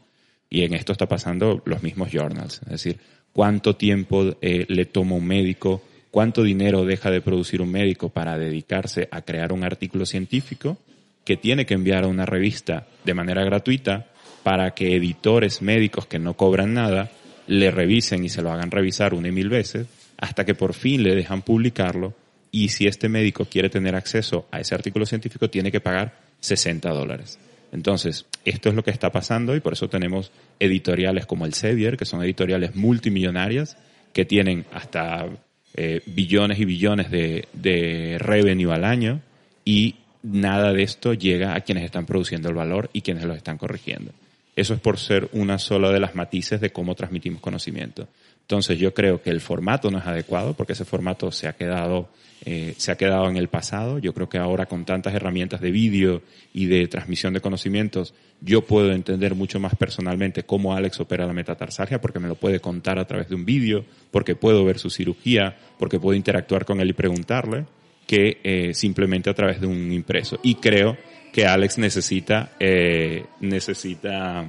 Y 0.50 0.64
en 0.64 0.74
esto 0.74 0.92
está 0.92 1.08
pasando 1.08 1.62
los 1.66 1.82
mismos 1.82 2.12
journals. 2.12 2.62
Es 2.66 2.70
decir, 2.70 3.00
cuánto 3.32 3.76
tiempo 3.76 4.36
eh, 4.42 4.66
le 4.68 4.86
toma 4.86 5.16
un 5.16 5.26
médico, 5.26 5.82
cuánto 6.12 6.44
dinero 6.44 6.86
deja 6.86 7.10
de 7.10 7.22
producir 7.22 7.62
un 7.62 7.72
médico 7.72 8.10
para 8.10 8.38
dedicarse 8.38 9.08
a 9.12 9.22
crear 9.22 9.52
un 9.52 9.64
artículo 9.64 10.06
científico 10.06 10.78
que 11.26 11.38
tiene 11.38 11.66
que 11.66 11.74
enviar 11.74 12.04
a 12.04 12.08
una 12.08 12.26
revista 12.26 12.86
de 13.04 13.14
manera 13.14 13.44
gratuita 13.44 14.08
para 14.44 14.72
que 14.72 14.96
editores 14.96 15.62
médicos 15.62 16.06
que 16.06 16.20
no 16.20 16.36
cobran 16.36 16.74
nada 16.74 17.10
le 17.48 17.72
revisen 17.72 18.24
y 18.24 18.30
se 18.30 18.42
lo 18.42 18.52
hagan 18.52 18.72
revisar 18.72 19.14
una 19.14 19.30
y 19.30 19.32
mil 19.32 19.50
veces 19.50 19.88
hasta 20.18 20.46
que 20.46 20.54
por 20.54 20.74
fin 20.74 21.04
le 21.04 21.16
dejan 21.16 21.42
publicarlo 21.42 22.14
y 22.52 22.70
si 22.70 22.88
este 22.88 23.10
médico 23.10 23.46
quiere 23.46 23.70
tener 23.70 23.96
acceso 23.96 24.48
a 24.52 24.60
ese 24.60 24.76
artículo 24.76 25.06
científico 25.06 25.50
tiene 25.50 25.72
que 25.72 25.82
pagar 25.82 26.23
60 26.44 26.90
dólares. 26.90 27.40
Entonces, 27.72 28.26
esto 28.46 28.70
es 28.70 28.76
lo 28.76 28.84
que 28.84 28.92
está 28.92 29.12
pasando 29.12 29.56
y 29.56 29.62
por 29.62 29.74
eso 29.74 29.88
tenemos 29.88 30.32
editoriales 30.60 31.26
como 31.26 31.46
el 31.46 31.54
Sevier, 31.54 31.98
que 31.98 32.06
son 32.06 32.22
editoriales 32.22 32.76
multimillonarias, 32.76 33.78
que 34.12 34.26
tienen 34.26 34.66
hasta 34.72 35.28
eh, 35.74 36.02
billones 36.06 36.60
y 36.60 36.66
billones 36.66 37.10
de, 37.10 37.48
de 37.54 38.18
revenue 38.20 38.74
al 38.74 38.84
año 38.84 39.22
y 39.66 39.96
nada 40.22 40.74
de 40.74 40.84
esto 40.84 41.14
llega 41.14 41.56
a 41.56 41.62
quienes 41.62 41.86
están 41.86 42.06
produciendo 42.06 42.50
el 42.50 42.56
valor 42.56 42.90
y 42.94 43.02
quienes 43.02 43.24
lo 43.24 43.34
están 43.34 43.58
corrigiendo. 43.58 44.12
Eso 44.56 44.74
es 44.74 44.82
por 44.82 45.00
ser 45.00 45.30
una 45.32 45.58
sola 45.58 45.92
de 45.92 46.00
las 46.00 46.14
matices 46.14 46.62
de 46.62 46.72
cómo 46.72 46.94
transmitimos 46.94 47.42
conocimiento. 47.42 48.08
Entonces 48.44 48.78
yo 48.78 48.94
creo 48.94 49.22
que 49.22 49.30
el 49.30 49.40
formato 49.40 49.90
no 49.90 50.00
es 50.00 50.06
adecuado 50.06 50.54
porque 50.54 50.74
ese 50.74 50.84
formato 50.84 51.32
se 51.32 51.48
ha 51.48 51.54
quedado, 51.54 52.10
eh, 52.44 52.74
se 52.78 52.92
ha 52.92 52.98
quedado 52.98 53.30
en 53.30 53.38
el 53.38 53.48
pasado. 53.48 54.00
Yo 54.00 54.14
creo 54.14 54.28
que 54.28 54.38
ahora 54.38 54.66
con 54.66 54.84
tantas 54.84 55.14
herramientas 55.14 55.62
de 55.62 55.72
vídeo 55.72 56.22
y 56.54 56.66
de 56.66 56.88
transmisión 56.88 57.34
de 57.34 57.40
conocimientos, 57.40 58.14
yo 58.42 58.62
puedo 58.62 58.92
entender 58.92 59.34
mucho 59.34 59.62
más 59.62 59.76
personalmente 59.76 60.44
cómo 60.44 60.76
Alex 60.76 61.00
opera 61.00 61.26
la 61.26 61.34
metatarsalgia 61.34 62.02
porque 62.02 62.20
me 62.20 62.28
lo 62.28 62.36
puede 62.36 62.60
contar 62.60 63.00
a 63.00 63.08
través 63.08 63.30
de 63.30 63.36
un 63.36 63.46
vídeo, 63.46 63.86
porque 64.12 64.36
puedo 64.36 64.66
ver 64.66 64.78
su 64.78 64.90
cirugía, 64.90 65.58
porque 65.80 66.00
puedo 66.00 66.16
interactuar 66.16 66.66
con 66.66 66.82
él 66.82 66.90
y 66.90 66.94
preguntarle, 66.94 67.66
que 68.06 68.40
eh, 68.44 68.74
simplemente 68.74 69.30
a 69.30 69.34
través 69.34 69.62
de 69.62 69.68
un 69.68 69.90
impreso. 69.94 70.38
Y 70.44 70.56
creo 70.56 70.98
que 71.32 71.48
Alex 71.48 71.78
necesita, 71.78 72.52
eh, 72.60 73.24
necesita 73.40 74.46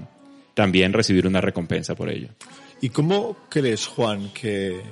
también 0.52 0.92
recibir 0.92 1.28
una 1.28 1.40
recompensa 1.40 1.94
por 1.94 2.11
ello. 2.11 2.28
¿Y 2.85 2.90
cómo 2.90 3.35
crees, 3.49 3.87
Juan, 3.87 4.29
que 4.35 4.83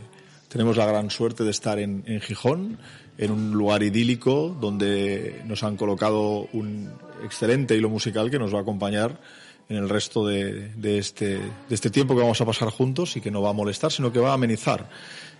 tenemos 0.49 0.79
la 0.79 0.87
gran 0.87 1.11
suerte 1.11 1.45
de 1.45 1.51
estar 1.51 1.79
en, 1.79 2.23
Gijón, 2.23 2.79
en 3.19 3.31
un 3.31 3.53
lugar 3.53 3.83
idílico 3.83 4.57
donde 4.59 5.43
nos 5.45 5.63
han 5.63 5.77
colocado 5.77 6.49
un 6.55 6.91
excelente 7.23 7.77
hilo 7.77 7.91
musical 7.91 8.31
que 8.31 8.39
nos 8.39 8.55
va 8.55 8.61
a 8.61 8.63
acompañar 8.63 9.21
en 9.69 9.77
el 9.77 9.91
resto 9.91 10.27
de, 10.27 10.73
este, 10.99 11.37
de 11.37 11.75
este 11.75 11.91
tiempo 11.91 12.15
que 12.15 12.23
vamos 12.23 12.41
a 12.41 12.47
pasar 12.47 12.71
juntos 12.71 13.15
y 13.19 13.21
que 13.21 13.31
no 13.31 13.43
va 13.43 13.51
a 13.51 13.53
molestar, 13.53 13.93
sino 13.93 14.11
que 14.11 14.21
va 14.21 14.31
a 14.31 14.35
amenizar 14.37 14.89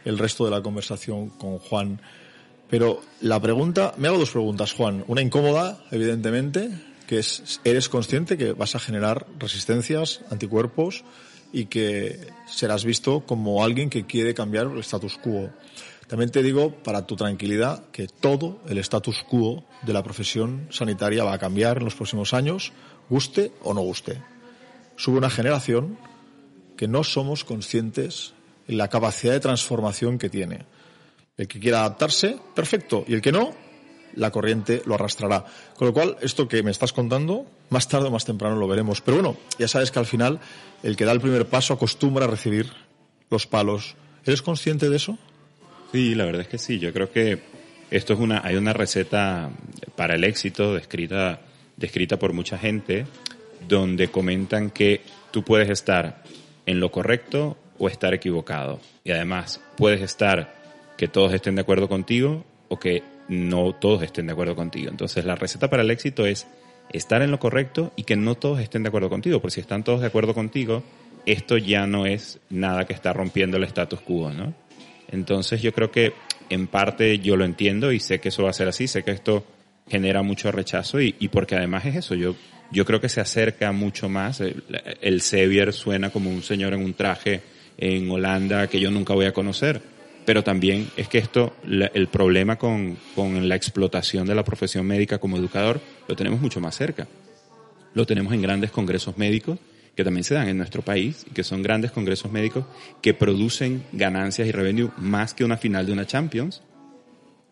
el 0.05 0.19
resto 0.19 0.45
de 0.45 0.51
la 0.51 0.61
conversación 0.61 1.31
con 1.31 1.59
Juan. 1.59 2.03
Pero 2.69 3.01
la 3.23 3.41
pregunta, 3.41 3.95
me 3.97 4.09
hago 4.09 4.19
dos 4.19 4.33
preguntas, 4.33 4.75
Juan. 4.75 5.05
Una 5.09 5.23
incómoda, 5.23 5.83
evidentemente, 5.91 6.69
que 7.07 7.19
es, 7.19 7.63
¿eres 7.65 7.89
consciente 7.89 8.37
que 8.37 8.53
vas 8.53 8.75
a 8.75 8.79
generar 8.79 9.27
resistencias, 9.39 10.21
anticuerpos? 10.29 11.03
y 11.53 11.67
que 11.67 12.19
serás 12.55 12.85
visto 12.85 13.25
como 13.27 13.65
alguien 13.65 13.91
que 13.91 14.07
quiere 14.07 14.35
cambiar 14.35 14.67
el 14.67 14.79
status 14.81 15.19
quo. 15.19 15.51
También 16.07 16.31
te 16.31 16.43
digo, 16.43 16.75
para 16.83 17.07
tu 17.07 17.17
tranquilidad, 17.17 17.91
que 17.91 18.07
todo 18.07 18.61
el 18.69 18.79
status 18.79 19.23
quo 19.23 19.65
de 19.83 19.93
la 19.93 20.03
profesión 20.03 20.69
sanitaria 20.71 21.25
va 21.25 21.33
a 21.33 21.39
cambiar 21.39 21.79
en 21.79 21.85
los 21.85 21.95
próximos 21.95 22.35
años, 22.35 22.73
guste 23.09 23.53
o 23.63 23.73
no 23.73 23.81
guste. 23.81 24.23
Sube 24.97 25.19
una 25.19 25.31
generación 25.31 25.97
que 26.77 26.89
no 26.89 27.03
somos 27.05 27.45
conscientes 27.45 28.35
de 28.67 28.75
la 28.75 28.89
capacidad 28.89 29.33
de 29.33 29.41
transformación 29.41 30.19
que 30.19 30.29
tiene. 30.29 30.67
El 31.37 31.49
que 31.49 31.59
quiera 31.59 31.81
adaptarse, 31.81 32.39
perfecto. 32.55 33.05
Y 33.09 33.15
el 33.15 33.23
que 33.23 33.33
no, 33.33 33.55
la 34.15 34.31
corriente 34.31 34.83
lo 34.87 34.95
arrastrará. 34.95 35.45
Con 35.77 35.89
lo 35.89 35.95
cual, 35.95 36.17
esto 36.21 36.49
que 36.49 36.63
me 36.63 36.71
estás 36.71 36.93
contando, 36.93 37.47
más 37.71 37.89
tarde 37.89 38.09
o 38.09 38.11
más 38.11 38.25
temprano 38.25 38.57
lo 38.57 38.69
veremos. 38.69 39.01
Pero 39.01 39.19
bueno, 39.19 39.37
ya 39.59 39.69
sabes 39.69 39.91
que 39.91 39.99
al 39.99 40.07
final 40.07 40.41
el 40.83 40.97
que 40.97 41.05
da 41.05 41.13
el 41.13 41.21
primer 41.21 41.47
paso 41.47 41.75
acostumbra 41.75 42.25
a 42.25 42.29
recibir 42.29 42.71
los 43.31 43.47
palos. 43.47 43.97
¿Eres 44.25 44.43
consciente 44.43 44.89
de 44.89 44.97
eso? 44.97 45.19
Sí, 45.93 46.15
la 46.15 46.25
verdad 46.25 46.43
es 46.43 46.49
que 46.49 46.59
sí. 46.59 46.79
Yo 46.79 46.93
creo 46.93 47.11
que 47.11 47.41
esto 47.91 48.15
es 48.15 48.21
una, 48.21 48.41
hay 48.45 48.57
una 48.57 48.73
receta 48.73 49.51
para 49.97 50.15
el 50.15 50.25
éxito 50.25 50.75
descrita, 50.75 51.41
descrita 51.77 52.19
por 52.19 52.33
mucha 52.33 52.59
gente, 52.59 53.07
donde 53.69 54.09
comentan 54.09 54.71
que 54.71 55.03
tú 55.31 55.43
puedes 55.45 55.69
estar 55.69 56.23
en 56.67 56.81
lo 56.81 56.91
correcto 56.91 57.57
o 57.79 57.89
estar 57.89 58.15
equivocado. 58.15 58.81
Y 59.05 59.11
además, 59.11 59.61
puedes 59.77 60.01
estar 60.01 60.55
que 60.97 61.09
todos 61.09 61.35
estén 61.35 61.57
de 61.57 61.63
acuerdo 61.63 61.89
contigo 61.89 62.45
o 62.69 62.79
que 62.79 63.03
no 63.33 63.73
todos 63.75 64.03
estén 64.03 64.27
de 64.27 64.33
acuerdo 64.33 64.55
contigo. 64.55 64.91
Entonces, 64.91 65.25
la 65.25 65.35
receta 65.35 65.69
para 65.69 65.83
el 65.83 65.91
éxito 65.91 66.27
es 66.27 66.47
estar 66.93 67.23
en 67.23 67.31
lo 67.31 67.39
correcto 67.39 67.93
y 67.97 68.05
que 68.05 68.17
no 68.17 68.35
todos 68.35 68.61
estén 68.61 68.83
de 68.83 68.89
acuerdo 68.89 69.09
contigo, 69.09 69.41
porque 69.41 69.55
si 69.55 69.61
están 69.61 69.83
todos 69.83 70.01
de 70.01 70.07
acuerdo 70.07 70.35
contigo, 70.35 70.83
esto 71.27 71.57
ya 71.57 71.87
no 71.87 72.07
es 72.07 72.39
nada 72.51 72.85
que 72.85 72.93
está 72.93 73.13
rompiendo 73.13 73.57
el 73.57 73.65
status 73.65 74.01
quo, 74.01 74.31
¿no? 74.31 74.55
Entonces, 75.11 75.63
yo 75.63 75.73
creo 75.73 75.91
que 75.91 76.13
en 76.51 76.67
parte 76.67 77.19
yo 77.19 77.37
lo 77.37 77.45
entiendo 77.45 77.93
y 77.93 78.01
sé 78.01 78.21
que 78.21 78.29
eso 78.29 78.45
va 78.45 78.51
a 78.51 78.55
ser 78.55 78.69
así, 78.69 78.87
sé 78.87 79.03
que 79.03 79.13
esto 79.13 79.45
genera 79.89 80.23
mucho 80.23 80.53
rechazo 80.53 81.01
y, 81.01 81.13
porque 81.31 81.57
además 81.57 81.85
es 81.87 81.97
eso, 81.97 82.15
yo, 82.15 82.35
yo 82.71 82.85
creo 82.85 83.01
que 83.01 83.09
se 83.09 83.21
acerca 83.21 83.73
mucho 83.73 84.09
más, 84.09 84.41
el 84.41 85.21
Sevier 85.21 85.73
suena 85.73 86.11
como 86.11 86.31
un 86.31 86.43
señor 86.43 86.73
en 86.73 86.85
un 86.85 86.95
traje 86.95 87.41
en 87.79 88.11
Holanda 88.11 88.69
que 88.69 88.81
yo 88.81 88.91
nunca 88.91 89.15
voy 89.15 89.27
a 89.27 89.33
conocer 89.33 89.92
pero 90.25 90.45
también 90.45 90.89
es 90.97 91.09
que 91.09 91.19
esto, 91.19 91.57
el 91.65 92.09
problema 92.09 92.57
con, 92.57 92.97
con 93.15 93.49
la 93.49 93.57
explotación 93.57 94.27
de 94.27 94.35
la 94.35 94.45
profesión 94.45 94.87
médica 94.87 95.19
como 95.19 95.37
educador, 95.37 95.81
lo 96.09 96.17
tenemos 96.17 96.41
mucho 96.41 96.61
más 96.61 96.77
cerca. 96.77 97.09
Lo 97.95 98.07
tenemos 98.07 98.33
en 98.33 98.43
grandes 98.43 98.71
congresos 98.71 99.19
médicos 99.19 99.59
que 99.95 100.05
también 100.05 100.25
se 100.25 100.35
dan 100.35 100.49
en 100.49 100.57
nuestro 100.57 100.83
país 100.83 101.27
y 101.29 101.35
que 101.35 101.45
son 101.45 101.63
grandes 101.63 101.91
congresos 101.91 102.33
médicos 102.33 102.65
que 103.03 103.15
producen 103.15 103.85
ganancias 103.93 104.49
y 104.49 104.53
revenue 104.53 104.91
más 104.97 105.35
que 105.35 105.45
una 105.45 105.57
final 105.57 105.87
de 105.87 105.93
una 105.93 106.07
Champions 106.07 106.63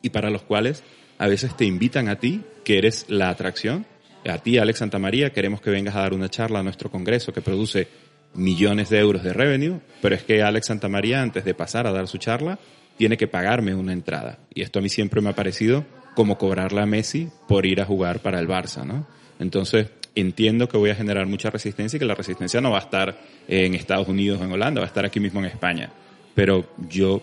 y 0.03 0.11
para 0.11 0.31
los 0.31 0.43
cuales 0.43 0.83
a 1.19 1.27
veces 1.27 1.55
te 1.57 1.67
invitan 1.67 2.09
a 2.09 2.19
ti, 2.19 2.43
que 2.65 2.79
eres 2.79 3.05
la 3.09 3.29
atracción, 3.29 3.85
a 4.27 4.39
ti, 4.39 4.59
Alex 4.59 4.79
Santamaría, 4.79 5.33
queremos 5.33 5.61
que 5.61 5.71
vengas 5.71 5.97
a 5.97 6.01
dar 6.01 6.15
una 6.15 6.31
charla 6.31 6.61
a 6.61 6.63
nuestro 6.63 6.91
congreso 6.91 7.33
que 7.33 7.43
produce 7.43 7.89
millones 8.35 8.91
de 8.91 8.99
euros 8.99 9.23
de 9.23 9.33
revenue, 9.33 9.81
pero 10.01 10.15
es 10.15 10.23
que 10.23 10.43
Alex 10.43 10.67
Santamaría, 10.67 11.21
antes 11.21 11.45
de 11.45 11.55
pasar 11.55 11.87
a 11.87 11.93
dar 11.93 12.07
su 12.07 12.19
charla, 12.19 12.59
tiene 12.97 13.17
que 13.17 13.27
pagarme 13.27 13.75
una 13.75 13.93
entrada. 13.93 14.39
Y 14.55 14.63
esto 14.63 14.79
a 14.79 14.83
mí 14.83 14.89
siempre 14.89 15.21
me 15.21 15.31
ha 15.31 15.35
parecido 15.35 15.85
como 16.15 16.39
cobrarle 16.39 16.81
a 16.83 16.87
Messi 16.87 17.29
por 17.49 17.67
ir 17.67 17.81
a 17.81 17.87
jugar 17.87 18.21
para 18.21 18.39
el 18.39 18.49
Barça, 18.49 18.85
¿no? 18.85 19.07
Entonces, 19.39 19.89
entiendo 20.15 20.69
que 20.69 20.77
voy 20.77 20.91
a 20.91 20.95
generar 20.95 21.27
mucha 21.27 21.51
resistencia 21.51 21.97
y 21.97 22.01
que 22.01 22.05
la 22.05 22.15
resistencia 22.15 22.61
no 22.61 22.71
va 22.71 22.79
a 22.79 22.83
estar 22.83 23.19
en 23.49 23.75
Estados 23.75 24.09
Unidos 24.09 24.41
o 24.41 24.45
en 24.45 24.53
Holanda, 24.53 24.81
va 24.81 24.87
a 24.87 24.89
estar 24.89 25.05
aquí 25.05 25.19
mismo 25.21 25.41
en 25.41 25.47
España. 25.47 25.91
Pero 26.35 26.69
yo 26.89 27.23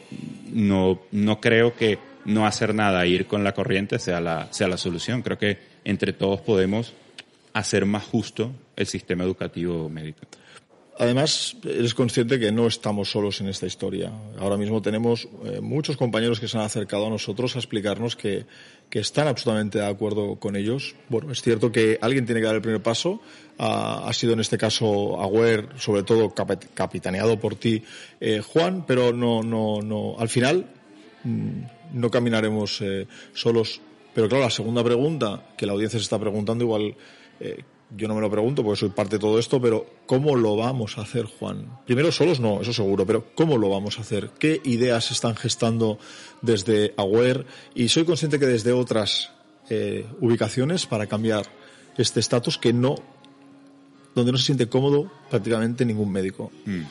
no, 0.52 1.02
no 1.12 1.39
creo 1.39 1.76
que 1.76 2.00
no 2.26 2.46
hacer 2.46 2.74
nada, 2.74 3.06
ir 3.06 3.26
con 3.26 3.43
la 3.43 3.54
corriente 3.54 4.00
sea 4.00 4.20
la, 4.20 4.52
sea 4.52 4.67
la 4.67 4.78
solución. 4.78 5.22
Creo 5.22 5.38
que 5.38 5.60
entre 5.86 6.12
todos 6.12 6.41
podemos 6.41 6.93
hacer 7.54 7.86
más 7.86 8.04
justo 8.04 8.52
el 8.76 8.86
sistema 8.86 9.24
educativo 9.24 9.89
médico. 9.89 10.22
Además, 11.00 11.56
eres 11.64 11.94
consciente 11.94 12.40
que 12.40 12.52
no 12.52 12.66
estamos 12.66 13.12
solos 13.12 13.40
en 13.42 13.50
esta 13.50 13.68
historia. 13.68 14.12
Ahora 14.40 14.58
mismo 14.58 14.82
tenemos 14.82 15.28
eh, 15.46 15.62
muchos 15.62 15.96
compañeros 15.96 16.40
que 16.40 16.48
se 16.48 16.58
han 16.58 16.64
acercado 16.64 17.06
a 17.06 17.10
nosotros 17.10 17.56
a 17.56 17.60
explicarnos 17.60 18.16
que, 18.16 18.46
que, 18.90 19.00
están 19.00 19.28
absolutamente 19.28 19.78
de 19.78 19.86
acuerdo 19.86 20.38
con 20.38 20.56
ellos. 20.56 20.96
Bueno, 21.08 21.32
es 21.32 21.44
cierto 21.44 21.72
que 21.72 22.00
alguien 22.02 22.26
tiene 22.26 22.42
que 22.42 22.48
dar 22.48 22.56
el 22.56 22.64
primer 22.64 22.82
paso. 22.82 23.22
ha 23.60 24.12
sido 24.14 24.34
en 24.34 24.40
este 24.40 24.58
caso 24.58 25.22
Agüer, 25.22 25.70
sobre 25.78 26.02
todo 26.02 26.34
capitaneado 26.34 27.40
por 27.40 27.56
ti, 27.56 27.84
eh, 28.20 28.42
Juan, 28.42 28.84
pero 28.88 29.14
no, 29.14 29.44
no, 29.44 29.82
no. 29.84 30.16
Al 30.18 30.30
final 30.30 30.66
mm, 31.24 31.60
no 31.94 32.10
caminaremos 32.10 32.82
eh, 32.82 33.08
solos. 33.34 33.82
Pero 34.16 34.28
claro, 34.28 34.46
la 34.46 34.50
segunda 34.50 34.84
pregunta 34.84 35.50
que 35.56 35.68
la 35.68 35.74
audiencia 35.74 36.00
se 36.00 36.04
está 36.04 36.18
preguntando 36.18 36.64
igual 36.64 36.96
yo 37.95 38.08
no 38.08 38.15
me 38.15 38.21
lo 38.21 38.30
pregunto 38.30 38.63
porque 38.63 38.80
soy 38.80 38.89
parte 38.89 39.15
de 39.15 39.19
todo 39.19 39.39
esto, 39.39 39.62
pero 39.62 39.86
¿cómo 40.06 40.36
lo 40.36 40.58
vamos 40.58 40.97
a 40.97 41.02
hacer, 41.02 41.26
Juan? 41.26 41.67
Primero, 41.86 42.12
solos 42.12 42.39
no, 42.39 42.62
eso 42.62 42.73
seguro, 42.73 43.06
pero 43.06 43.28
¿cómo 43.34 43.58
lo 43.58 43.69
vamos 43.69 43.97
a 43.97 44.02
hacer? 44.02 44.32
¿Qué 44.38 44.62
ideas 44.65 45.12
están 45.12 45.36
gestando 45.36 45.97
desde 46.41 46.93
Aware? 46.97 47.45
Y 47.76 47.88
soy 47.88 48.04
consciente 48.04 48.39
que 48.39 48.45
desde 48.45 48.73
otras 48.73 49.32
eh, 49.69 50.06
ubicaciones 50.19 50.86
para 50.86 51.08
cambiar 51.08 51.45
este 51.97 52.19
estatus 52.19 52.58
que 52.58 52.73
no, 52.73 52.95
donde 54.13 54.34
no 54.34 54.38
se 54.38 54.45
siente 54.45 54.67
cómodo 54.67 55.10
prácticamente 55.30 55.86
ningún 55.86 56.12
médico. 56.12 56.52
Mm. 56.65 56.82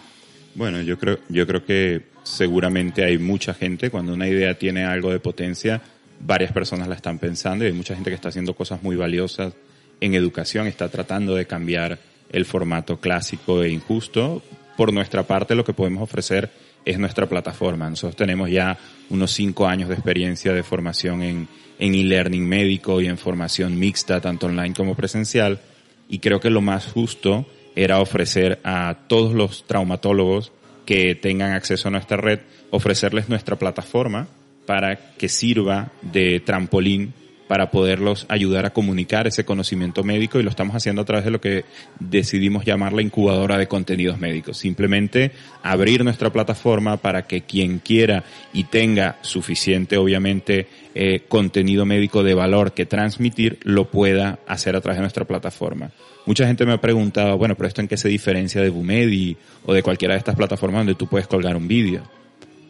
Bueno, 0.54 0.80
yo 0.80 0.98
creo, 0.98 1.18
yo 1.28 1.46
creo 1.46 1.62
que 1.62 2.06
seguramente 2.22 3.04
hay 3.04 3.18
mucha 3.18 3.52
gente, 3.52 3.90
cuando 3.90 4.14
una 4.14 4.26
idea 4.26 4.59
tiene 4.59 4.87
algo 4.87 5.11
de 5.11 5.20
potencia, 5.20 5.82
varias 6.20 6.52
personas 6.52 6.88
la 6.88 6.94
están 6.94 7.18
pensando 7.18 7.64
y 7.64 7.68
hay 7.68 7.74
mucha 7.74 7.94
gente 7.94 8.09
que 8.09 8.14
está 8.14 8.30
haciendo 8.30 8.54
cosas 8.54 8.82
muy 8.82 8.96
valiosas 8.96 9.52
en 10.00 10.14
educación 10.14 10.66
está 10.66 10.88
tratando 10.88 11.35
de 11.35 11.46
cambiar 11.46 11.98
el 12.30 12.44
formato 12.44 12.98
clásico 12.98 13.62
e 13.62 13.70
injusto. 13.70 14.42
Por 14.76 14.92
nuestra 14.92 15.22
parte, 15.22 15.54
lo 15.54 15.64
que 15.64 15.72
podemos 15.72 16.02
ofrecer 16.02 16.50
es 16.85 16.98
nuestra 16.98 17.26
plataforma. 17.26 17.88
Nosotros 17.88 18.16
tenemos 18.16 18.50
ya 18.50 18.78
unos 19.11 19.32
cinco 19.32 19.66
años 19.66 19.88
de 19.88 19.94
experiencia 19.94 20.52
de 20.52 20.62
formación 20.62 21.22
en, 21.22 21.48
en 21.78 21.94
e-learning 21.94 22.46
médico 22.46 23.00
y 23.00 23.06
en 23.06 23.18
formación 23.18 23.78
mixta, 23.78 24.20
tanto 24.20 24.46
online 24.46 24.74
como 24.74 24.94
presencial. 24.94 25.61
Y 26.09 26.20
creo 26.20 26.40
que 26.40 26.50
lo 26.50 26.61
más 26.61 26.87
justo 26.87 27.46
era 27.74 28.00
ofrecer 28.00 28.61
a 28.64 28.96
todos 29.09 29.35
los 29.35 29.66
traumatólogos 29.66 30.52
que 30.85 31.14
tengan 31.14 31.52
acceso 31.52 31.88
a 31.88 31.90
nuestra 31.90 32.16
red, 32.16 32.40
ofrecerles 32.70 33.28
nuestra 33.28 33.56
plataforma 33.56 34.28
para 34.66 35.14
que 35.16 35.28
sirva 35.28 35.92
de 36.02 36.40
trampolín 36.40 37.12
para 37.48 37.70
poderlos 37.70 38.26
ayudar 38.28 38.66
a 38.66 38.72
comunicar 38.72 39.26
ese 39.26 39.44
conocimiento 39.44 40.02
médico 40.02 40.38
y 40.38 40.42
lo 40.42 40.50
estamos 40.50 40.74
haciendo 40.74 41.02
a 41.02 41.04
través 41.04 41.24
de 41.24 41.30
lo 41.30 41.40
que 41.40 41.64
decidimos 42.00 42.64
llamar 42.64 42.92
la 42.92 43.02
incubadora 43.02 43.56
de 43.56 43.68
contenidos 43.68 44.18
médicos. 44.18 44.59
Simplemente 44.59 45.32
abrir 45.62 46.04
nuestra 46.04 46.30
plataforma 46.30 46.96
para 46.96 47.22
que 47.26 47.42
quien 47.42 47.78
quiera 47.78 48.24
y 48.52 48.64
tenga 48.64 49.18
suficiente, 49.22 49.96
obviamente, 49.96 50.66
eh, 50.94 51.22
contenido 51.28 51.87
médico 51.87 52.22
de 52.22 52.35
valor 52.35 52.72
que 52.72 52.87
transmitir, 52.87 53.59
lo 53.62 53.90
pueda 53.90 54.40
hacer 54.46 54.74
a 54.76 54.80
través 54.80 54.98
de 54.98 55.02
nuestra 55.02 55.24
plataforma. 55.24 55.90
Mucha 56.26 56.46
gente 56.46 56.66
me 56.66 56.72
ha 56.72 56.80
preguntado, 56.80 57.38
bueno, 57.38 57.54
pero 57.54 57.68
esto 57.68 57.80
en 57.80 57.88
qué 57.88 57.96
se 57.96 58.09
diferencia 58.09 58.61
de 58.61 58.70
Bumedi 58.70 59.37
o 59.64 59.72
de 59.72 59.82
cualquiera 59.82 60.14
de 60.14 60.18
estas 60.18 60.35
plataformas 60.35 60.80
donde 60.80 60.96
tú 60.96 61.06
puedes 61.06 61.28
colgar 61.28 61.56
un 61.56 61.68
vídeo. 61.68 62.02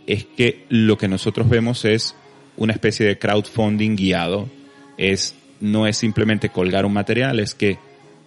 Es 0.06 0.24
que 0.24 0.66
lo 0.68 0.98
que 0.98 1.08
nosotros 1.08 1.48
vemos 1.48 1.84
es 1.86 2.14
una 2.58 2.72
especie 2.74 3.06
de 3.06 3.18
crowdfunding 3.18 3.96
guiado 3.96 4.48
es, 4.96 5.34
no 5.60 5.86
es 5.86 5.96
simplemente 5.96 6.48
colgar 6.48 6.84
un 6.84 6.92
material, 6.92 7.40
es 7.40 7.54
que 7.54 7.78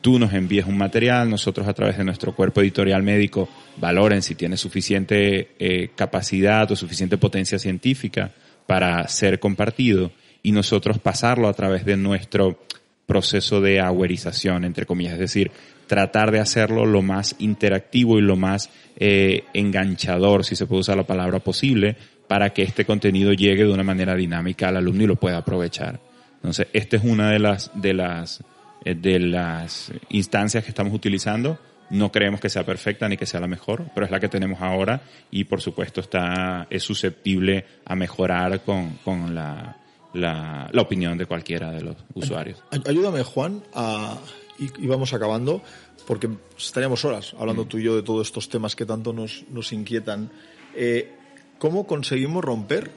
tú 0.02 0.20
nos 0.20 0.34
envíes 0.34 0.66
un 0.66 0.78
material, 0.78 1.30
nosotros 1.30 1.68
a 1.68 1.74
través 1.74 1.98
de 1.98 2.04
nuestro 2.04 2.34
cuerpo 2.34 2.62
editorial 2.62 3.04
médico 3.04 3.50
valoren 3.78 4.22
si 4.22 4.36
tiene 4.36 4.58
suficiente 4.58 5.52
eh, 5.60 5.90
capacidad 5.96 6.70
o 6.72 6.76
suficiente 6.76 7.18
potencia 7.18 7.60
científica 7.60 8.32
para 8.66 9.08
ser 9.08 9.40
compartido 9.40 10.12
y 10.42 10.52
nosotros 10.52 11.00
pasarlo 11.00 11.48
a 11.48 11.54
través 11.54 11.86
de 11.86 11.98
nuestro 11.98 12.60
proceso 13.06 13.60
de 13.60 13.80
aguerización, 13.80 14.64
entre 14.64 14.86
comillas, 14.86 15.14
es 15.14 15.20
decir, 15.20 15.52
tratar 15.88 16.32
de 16.32 16.40
hacerlo 16.40 16.86
lo 16.86 17.02
más 17.02 17.36
interactivo 17.40 18.20
y 18.20 18.22
lo 18.22 18.36
más 18.36 18.70
eh, 18.98 19.44
enganchador, 19.54 20.46
si 20.46 20.56
se 20.56 20.68
puede 20.68 20.82
usar 20.82 20.96
la 20.96 21.08
palabra 21.08 21.40
posible, 21.40 21.98
para 22.28 22.52
que 22.52 22.62
este 22.62 22.86
contenido 22.86 23.34
llegue 23.34 23.64
de 23.64 23.74
una 23.74 23.84
manera 23.84 24.16
dinámica 24.16 24.70
al 24.70 24.78
alumno 24.78 25.04
y 25.04 25.08
lo 25.08 25.16
pueda 25.16 25.38
aprovechar. 25.40 26.00
Entonces, 26.40 26.68
esta 26.74 26.98
es 26.98 27.04
una 27.04 27.32
de 27.32 27.40
las, 27.40 27.72
de 27.74 27.94
las, 27.94 28.44
eh, 28.86 28.96
de 28.96 29.20
las 29.20 29.92
instancias 30.10 30.64
que 30.64 30.70
estamos 30.70 30.94
utilizando. 30.94 31.60
No 31.90 32.12
creemos 32.12 32.40
que 32.40 32.50
sea 32.50 32.66
perfecta 32.66 33.10
ni 33.10 33.18
que 33.18 33.26
sea 33.26 33.40
la 33.40 33.48
mejor, 33.48 33.86
pero 33.94 34.06
es 34.06 34.12
la 34.12 34.20
que 34.20 34.30
tenemos 34.30 34.62
ahora 34.62 35.02
y 35.32 35.46
por 35.46 35.60
supuesto 35.60 36.02
está, 36.02 36.68
es 36.70 36.84
susceptible 36.84 37.66
a 37.84 37.96
mejorar 37.96 38.62
con, 38.62 39.00
con 39.04 39.34
la, 39.34 39.76
la, 40.14 40.70
la 40.72 40.82
opinión 40.82 41.18
de 41.18 41.26
cualquiera 41.26 41.72
de 41.72 41.82
los 41.82 41.96
usuarios. 42.14 42.64
Ayúdame, 42.86 43.24
Juan, 43.24 43.64
a, 43.74 44.18
y, 44.60 44.88
vamos 44.88 45.14
acabando, 45.14 45.62
porque 46.06 46.30
estaríamos 46.58 47.04
horas 47.06 47.36
hablando 47.40 47.66
mm. 47.66 47.68
tú 47.68 47.78
y 47.80 47.84
yo 47.84 47.96
de 47.96 48.04
todos 48.04 48.28
estos 48.28 48.50
temas 48.50 48.76
que 48.76 48.86
tanto 48.86 49.14
nos, 49.14 49.46
nos 49.50 49.72
inquietan. 49.74 50.32
Eh, 50.76 51.12
¿Cómo 51.58 51.88
conseguimos 51.88 52.44
romper 52.44 52.92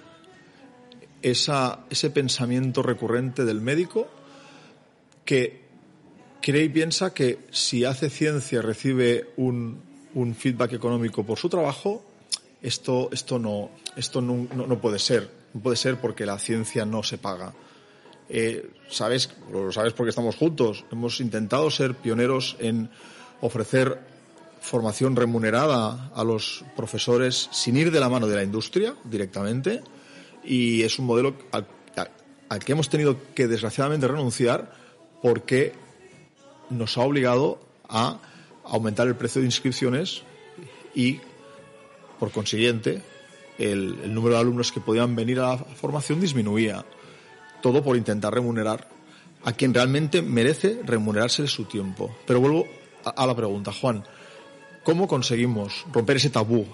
esa, 1.22 1.80
ese 1.90 2.10
pensamiento 2.10 2.82
recurrente 2.82 3.44
del 3.44 3.60
médico 3.60 4.08
que 5.24 5.62
cree 6.40 6.64
y 6.64 6.68
piensa 6.68 7.14
que 7.14 7.38
si 7.50 7.84
hace 7.84 8.10
ciencia 8.10 8.60
recibe 8.60 9.30
un, 9.36 9.80
un 10.14 10.34
feedback 10.34 10.72
económico 10.72 11.24
por 11.24 11.38
su 11.38 11.48
trabajo, 11.48 12.04
esto, 12.60 13.08
esto, 13.12 13.38
no, 13.38 13.70
esto 13.96 14.20
no, 14.20 14.48
no, 14.54 14.80
puede 14.80 14.98
ser. 14.98 15.30
No 15.54 15.60
puede 15.60 15.76
ser 15.76 16.00
porque 16.00 16.26
la 16.26 16.38
ciencia 16.38 16.84
no 16.84 17.02
se 17.02 17.18
paga. 17.18 17.52
Eh, 18.28 18.70
sabes, 18.88 19.30
lo 19.50 19.70
sabes 19.72 19.92
porque 19.92 20.10
estamos 20.10 20.36
juntos. 20.36 20.84
Hemos 20.90 21.20
intentado 21.20 21.70
ser 21.70 21.94
pioneros 21.94 22.56
en 22.58 22.90
ofrecer 23.40 23.98
formación 24.60 25.16
remunerada 25.16 26.10
a 26.14 26.24
los 26.24 26.64
profesores 26.76 27.48
sin 27.50 27.76
ir 27.76 27.90
de 27.90 28.00
la 28.00 28.08
mano 28.08 28.28
de 28.28 28.36
la 28.36 28.44
industria 28.44 28.94
directamente 29.04 29.82
y 30.44 30.82
es 30.82 30.98
un 30.98 31.06
modelo 31.06 31.34
al, 31.52 31.66
que 32.64 32.72
hemos 32.72 32.88
tenido 32.88 33.16
que 33.34 33.48
desgraciadamente 33.48 34.06
renunciar 34.06 34.74
porque 35.22 35.72
nos 36.68 36.98
ha 36.98 37.02
obligado 37.02 37.60
a 37.88 38.18
aumentar 38.64 39.06
el 39.08 39.16
precio 39.16 39.40
de 39.40 39.46
inscripciones 39.46 40.22
y, 40.94 41.20
por 42.18 42.30
consiguiente, 42.30 43.02
el, 43.58 44.12
número 44.12 44.34
de 44.34 44.40
alumnos 44.40 44.72
que 44.72 44.80
podían 44.80 45.16
venir 45.16 45.40
a 45.40 45.56
la 45.56 45.58
formación 45.58 46.20
disminuía. 46.20 46.84
Todo 47.62 47.82
por 47.82 47.96
intentar 47.96 48.34
remunerar 48.34 48.88
a 49.44 49.52
quien 49.52 49.72
realmente 49.72 50.22
merece 50.22 50.80
remunerarse 50.84 51.46
su 51.46 51.64
tiempo. 51.64 52.14
Pero 52.26 52.40
vuelvo 52.40 52.66
a, 53.04 53.26
la 53.26 53.34
pregunta, 53.34 53.72
Juan, 53.72 54.04
¿cómo 54.82 55.08
conseguimos 55.08 55.84
romper 55.92 56.16
ese 56.16 56.30
tabú 56.30 56.66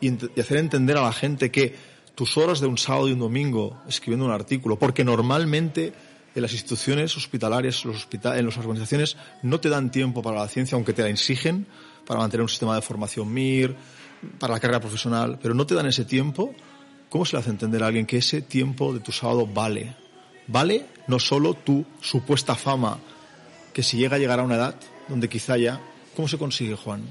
y 0.00 0.40
hacer 0.40 0.58
entender 0.58 0.96
a 0.96 1.02
la 1.02 1.12
gente 1.12 1.50
que 1.50 1.74
tus 2.14 2.36
horas 2.36 2.60
de 2.60 2.66
un 2.66 2.78
sábado 2.78 3.08
y 3.08 3.12
un 3.12 3.18
domingo 3.18 3.78
escribiendo 3.88 4.26
un 4.26 4.32
artículo, 4.32 4.78
porque 4.78 5.04
normalmente 5.04 5.92
en 6.34 6.42
las 6.42 6.52
instituciones 6.52 7.16
hospitalarias, 7.16 7.84
los 7.84 8.06
en 8.12 8.46
las 8.46 8.56
organizaciones, 8.56 9.16
no 9.42 9.60
te 9.60 9.68
dan 9.68 9.90
tiempo 9.90 10.22
para 10.22 10.40
la 10.40 10.48
ciencia, 10.48 10.76
aunque 10.76 10.92
te 10.92 11.02
la 11.02 11.08
exigen, 11.08 11.66
para 12.06 12.20
mantener 12.20 12.42
un 12.42 12.48
sistema 12.48 12.74
de 12.74 12.82
formación 12.82 13.32
MIR, 13.32 13.74
para 14.38 14.54
la 14.54 14.60
carrera 14.60 14.80
profesional, 14.80 15.38
pero 15.40 15.54
no 15.54 15.66
te 15.66 15.74
dan 15.74 15.86
ese 15.86 16.04
tiempo. 16.04 16.54
¿Cómo 17.08 17.24
se 17.24 17.34
le 17.34 17.40
hace 17.40 17.50
entender 17.50 17.82
a 17.82 17.88
alguien 17.88 18.06
que 18.06 18.18
ese 18.18 18.42
tiempo 18.42 18.92
de 18.92 19.00
tu 19.00 19.10
sábado 19.10 19.46
vale? 19.46 19.96
Vale 20.46 20.86
no 21.08 21.18
solo 21.18 21.54
tu 21.54 21.84
supuesta 22.00 22.54
fama, 22.54 22.98
que 23.72 23.82
si 23.82 23.96
llega 23.96 24.16
a 24.16 24.18
llegar 24.18 24.40
a 24.40 24.42
una 24.42 24.56
edad 24.56 24.76
donde 25.08 25.28
quizá 25.28 25.56
ya, 25.56 25.80
¿cómo 26.14 26.28
se 26.28 26.38
consigue, 26.38 26.76
Juan? 26.76 27.02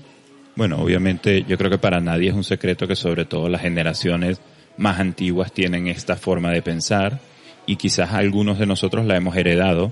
Bueno, 0.55 0.77
obviamente 0.81 1.43
yo 1.43 1.57
creo 1.57 1.69
que 1.69 1.77
para 1.77 1.99
nadie 1.99 2.29
es 2.29 2.35
un 2.35 2.43
secreto 2.43 2.88
que 2.88 2.95
sobre 2.95 3.25
todo 3.25 3.49
las 3.49 3.62
generaciones 3.62 4.39
más 4.80 5.00
antiguas 5.00 5.52
tienen 5.52 5.88
esta 5.88 6.15
forma 6.15 6.52
de 6.52 6.62
pensar 6.62 7.20
y 7.65 7.76
quizás 7.76 8.13
algunos 8.13 8.58
de 8.58 8.65
nosotros 8.65 9.06
la 9.06 9.18
hemos 9.18 9.36
heredado 9.36 9.92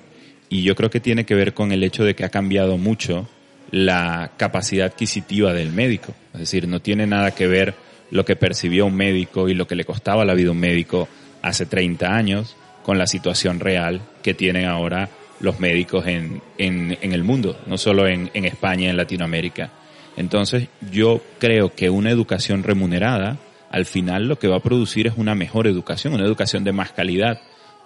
y 0.49 0.63
yo 0.63 0.75
creo 0.75 0.89
que 0.89 1.01
tiene 1.01 1.25
que 1.25 1.35
ver 1.35 1.53
con 1.53 1.71
el 1.73 1.83
hecho 1.83 2.05
de 2.05 2.15
que 2.15 2.23
ha 2.23 2.29
cambiado 2.29 2.77
mucho 2.77 3.27
la 3.69 4.31
capacidad 4.37 4.87
adquisitiva 4.87 5.53
del 5.53 5.73
médico. 5.73 6.13
Es 6.33 6.39
decir, 6.39 6.69
no 6.69 6.79
tiene 6.79 7.05
nada 7.05 7.31
que 7.31 7.47
ver 7.47 7.75
lo 8.11 8.23
que 8.23 8.37
percibió 8.37 8.85
un 8.85 8.95
médico 8.95 9.49
y 9.49 9.53
lo 9.53 9.67
que 9.67 9.75
le 9.75 9.83
costaba 9.83 10.23
la 10.23 10.33
vida 10.33 10.51
un 10.51 10.59
médico 10.59 11.09
hace 11.41 11.65
30 11.65 12.15
años 12.15 12.55
con 12.83 12.97
la 12.97 13.07
situación 13.07 13.59
real 13.59 13.99
que 14.23 14.33
tienen 14.33 14.65
ahora 14.65 15.09
los 15.41 15.59
médicos 15.59 16.07
en, 16.07 16.41
en, 16.57 16.97
en 17.01 17.11
el 17.11 17.25
mundo, 17.25 17.59
no 17.67 17.77
solo 17.77 18.07
en, 18.07 18.31
en 18.33 18.45
España, 18.45 18.89
en 18.89 18.95
Latinoamérica. 18.95 19.69
Entonces, 20.15 20.69
yo 20.91 21.21
creo 21.39 21.75
que 21.75 21.89
una 21.89 22.09
educación 22.09 22.63
remunerada 22.63 23.37
al 23.69 23.85
final 23.85 24.27
lo 24.27 24.39
que 24.39 24.47
va 24.47 24.57
a 24.57 24.63
producir 24.63 25.07
es 25.07 25.13
una 25.17 25.35
mejor 25.35 25.67
educación, 25.67 26.13
una 26.13 26.25
educación 26.25 26.63
de 26.63 26.71
más 26.71 26.91
calidad, 26.91 27.41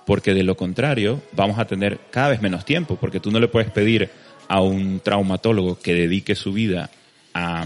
porque 0.05 0.33
de 0.33 0.43
lo 0.43 0.55
contrario 0.55 1.21
vamos 1.33 1.59
a 1.59 1.65
tener 1.65 1.99
cada 2.11 2.29
vez 2.29 2.41
menos 2.41 2.65
tiempo, 2.65 2.97
porque 2.97 3.19
tú 3.19 3.31
no 3.31 3.39
le 3.39 3.47
puedes 3.47 3.71
pedir 3.71 4.09
a 4.47 4.61
un 4.61 4.99
traumatólogo 4.99 5.79
que 5.79 5.93
dedique 5.93 6.35
su 6.35 6.53
vida 6.53 6.89
a, 7.33 7.65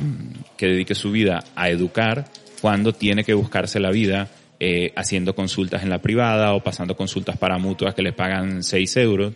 que 0.58 0.68
dedique 0.68 0.96
su 0.96 1.12
vida 1.12 1.44
a 1.56 1.70
educar 1.70 2.26
cuando 2.62 2.94
tiene 2.94 3.24
que 3.24 3.34
buscarse 3.34 3.80
la 3.80 3.92
vida 3.92 4.30
eh, 4.60 4.94
haciendo 4.96 5.36
consultas 5.36 5.84
en 5.84 5.90
la 5.90 6.02
privada 6.02 6.54
o 6.54 6.64
pasando 6.64 6.96
consultas 6.96 7.38
para 7.38 7.58
mutuas 7.58 7.94
que 7.94 8.02
le 8.02 8.14
pagan 8.14 8.64
6 8.64 8.98
euros 8.98 9.34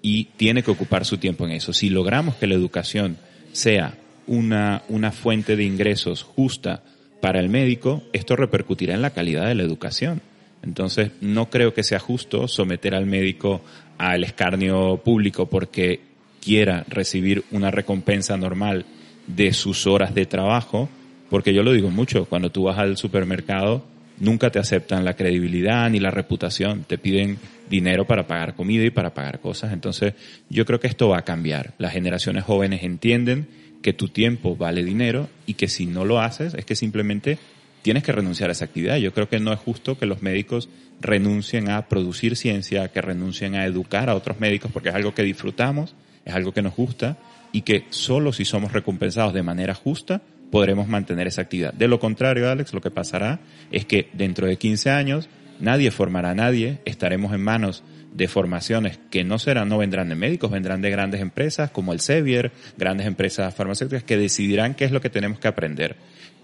y 0.00 0.24
tiene 0.36 0.62
que 0.62 0.70
ocupar 0.70 1.04
su 1.04 1.18
tiempo 1.18 1.44
en 1.46 1.52
eso. 1.52 1.72
Si 1.72 1.90
logramos 1.90 2.36
que 2.36 2.46
la 2.46 2.54
educación 2.54 3.16
sea 3.52 3.94
una, 4.26 4.82
una 4.88 5.12
fuente 5.12 5.56
de 5.56 5.64
ingresos 5.64 6.22
justa 6.22 6.82
para 7.24 7.40
el 7.40 7.48
médico, 7.48 8.02
esto 8.12 8.36
repercutirá 8.36 8.92
en 8.92 9.00
la 9.00 9.14
calidad 9.14 9.46
de 9.46 9.54
la 9.54 9.62
educación. 9.62 10.20
Entonces, 10.62 11.12
no 11.22 11.48
creo 11.48 11.72
que 11.72 11.82
sea 11.82 11.98
justo 11.98 12.48
someter 12.48 12.94
al 12.94 13.06
médico 13.06 13.62
al 13.96 14.24
escarnio 14.24 14.98
público 15.02 15.46
porque 15.46 16.00
quiera 16.42 16.84
recibir 16.86 17.42
una 17.50 17.70
recompensa 17.70 18.36
normal 18.36 18.84
de 19.26 19.54
sus 19.54 19.86
horas 19.86 20.14
de 20.14 20.26
trabajo, 20.26 20.90
porque 21.30 21.54
yo 21.54 21.62
lo 21.62 21.72
digo 21.72 21.88
mucho, 21.88 22.26
cuando 22.26 22.50
tú 22.50 22.64
vas 22.64 22.76
al 22.76 22.98
supermercado, 22.98 23.86
nunca 24.18 24.50
te 24.50 24.58
aceptan 24.58 25.06
la 25.06 25.16
credibilidad 25.16 25.88
ni 25.88 26.00
la 26.00 26.10
reputación, 26.10 26.84
te 26.84 26.98
piden 26.98 27.38
dinero 27.70 28.06
para 28.06 28.26
pagar 28.26 28.54
comida 28.54 28.84
y 28.84 28.90
para 28.90 29.14
pagar 29.14 29.40
cosas. 29.40 29.72
Entonces, 29.72 30.12
yo 30.50 30.66
creo 30.66 30.78
que 30.78 30.88
esto 30.88 31.08
va 31.08 31.20
a 31.20 31.24
cambiar. 31.24 31.72
Las 31.78 31.94
generaciones 31.94 32.44
jóvenes 32.44 32.82
entienden 32.82 33.48
que 33.84 33.92
tu 33.92 34.08
tiempo 34.08 34.56
vale 34.56 34.82
dinero 34.82 35.28
y 35.44 35.54
que 35.54 35.68
si 35.68 35.84
no 35.84 36.06
lo 36.06 36.18
haces 36.18 36.54
es 36.54 36.64
que 36.64 36.74
simplemente 36.74 37.36
tienes 37.82 38.02
que 38.02 38.12
renunciar 38.12 38.48
a 38.48 38.52
esa 38.52 38.64
actividad. 38.64 38.96
Yo 38.96 39.12
creo 39.12 39.28
que 39.28 39.38
no 39.40 39.52
es 39.52 39.60
justo 39.60 39.98
que 39.98 40.06
los 40.06 40.22
médicos 40.22 40.70
renuncien 41.02 41.68
a 41.68 41.86
producir 41.86 42.34
ciencia, 42.34 42.88
que 42.88 43.02
renuncien 43.02 43.56
a 43.56 43.66
educar 43.66 44.08
a 44.08 44.14
otros 44.14 44.40
médicos, 44.40 44.72
porque 44.72 44.88
es 44.88 44.94
algo 44.94 45.12
que 45.12 45.22
disfrutamos, 45.22 45.94
es 46.24 46.34
algo 46.34 46.54
que 46.54 46.62
nos 46.62 46.74
gusta 46.74 47.18
y 47.52 47.60
que 47.60 47.84
solo 47.90 48.32
si 48.32 48.46
somos 48.46 48.72
recompensados 48.72 49.34
de 49.34 49.42
manera 49.42 49.74
justa 49.74 50.22
podremos 50.50 50.88
mantener 50.88 51.26
esa 51.26 51.42
actividad. 51.42 51.74
De 51.74 51.86
lo 51.86 52.00
contrario, 52.00 52.48
Alex, 52.48 52.72
lo 52.72 52.80
que 52.80 52.90
pasará 52.90 53.40
es 53.70 53.84
que 53.84 54.08
dentro 54.14 54.46
de 54.46 54.56
15 54.56 54.92
años 54.92 55.28
nadie 55.60 55.90
formará 55.90 56.30
a 56.30 56.34
nadie, 56.34 56.78
estaremos 56.86 57.34
en 57.34 57.42
manos 57.42 57.82
de 58.14 58.28
formaciones 58.28 58.98
que 59.10 59.24
no 59.24 59.38
serán, 59.38 59.68
no 59.68 59.78
vendrán 59.78 60.08
de 60.08 60.14
médicos, 60.14 60.50
vendrán 60.50 60.80
de 60.80 60.90
grandes 60.90 61.20
empresas 61.20 61.70
como 61.70 61.92
el 61.92 62.00
Sevier, 62.00 62.52
grandes 62.78 63.06
empresas 63.06 63.54
farmacéuticas 63.54 64.04
que 64.04 64.16
decidirán 64.16 64.74
qué 64.74 64.84
es 64.84 64.92
lo 64.92 65.00
que 65.00 65.10
tenemos 65.10 65.40
que 65.40 65.48
aprender. 65.48 65.96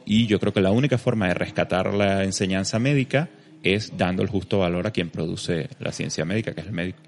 Y 0.04 0.26
yo 0.26 0.40
creo 0.40 0.52
que 0.52 0.60
la 0.60 0.72
única 0.72 0.98
forma 0.98 1.28
de 1.28 1.34
rescatar 1.34 1.94
la 1.94 2.24
enseñanza 2.24 2.78
médica 2.78 3.30
es 3.62 3.96
dando 3.96 4.22
el 4.22 4.28
justo 4.28 4.58
valor 4.58 4.86
a 4.86 4.90
quien 4.90 5.10
produce 5.10 5.68
la 5.78 5.92
ciencia 5.92 6.24
médica, 6.24 6.52
que 6.52 6.62
es 6.62 6.66
el 6.66 6.72
médico. 6.72 6.98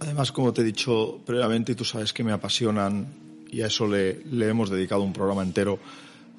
Además, 0.00 0.32
como 0.32 0.52
te 0.52 0.62
he 0.62 0.64
dicho 0.64 1.20
previamente, 1.24 1.72
y 1.72 1.74
tú 1.74 1.84
sabes 1.84 2.12
que 2.12 2.24
me 2.24 2.32
apasionan, 2.32 3.06
y 3.50 3.60
a 3.60 3.66
eso 3.66 3.86
le, 3.86 4.24
le 4.24 4.48
hemos 4.48 4.70
dedicado 4.70 5.02
un 5.02 5.12
programa 5.12 5.42
entero, 5.42 5.78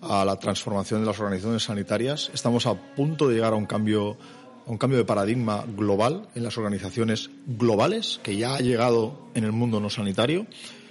a 0.02 0.26
la 0.26 0.38
transformación 0.38 1.02
de 1.02 1.08
las 1.08 1.20
organizaciones 1.20 1.64
sanitarias. 1.64 2.32
Estamos 2.34 2.66
a 2.66 2.74
punto 2.74 3.28
de 3.28 3.36
llegar 3.36 3.54
a 3.54 3.56
un 3.56 3.68
cambio 3.68 4.18
un 4.66 4.78
cambio 4.78 4.98
de 4.98 5.06
paradigma 5.06 5.66
global 5.68 6.28
en 6.36 6.44
las 6.44 6.58
organizaciones 6.58 7.30
globales, 7.46 8.20
que 8.24 8.36
ya 8.38 8.56
ha 8.56 8.60
llegado 8.60 9.30
en 9.34 9.44
el 9.44 9.52
mundo 9.52 9.80
no 9.80 9.90
sanitario 9.90 10.48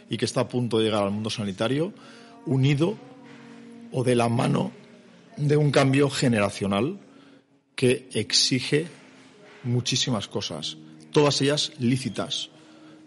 y 0.09 0.17
que 0.17 0.25
está 0.25 0.43
a 0.43 0.49
punto 0.49 0.79
de 0.79 0.85
llegar 0.85 1.05
al 1.05 1.13
mundo 1.13 1.31
sanitario, 1.31 1.93
unido 2.47 2.97
o 3.93 4.05
de 4.05 4.15
la 4.15 4.29
mano 4.29 4.73
de 5.37 5.57
un 5.57 5.71
cambio 5.71 6.11
generacional 6.11 6.99
que 7.75 8.09
exige 8.13 8.87
muchísimas 9.65 10.29
cosas, 10.29 10.77
todas 11.13 11.41
ellas 11.41 11.73
lícitas. 11.79 12.51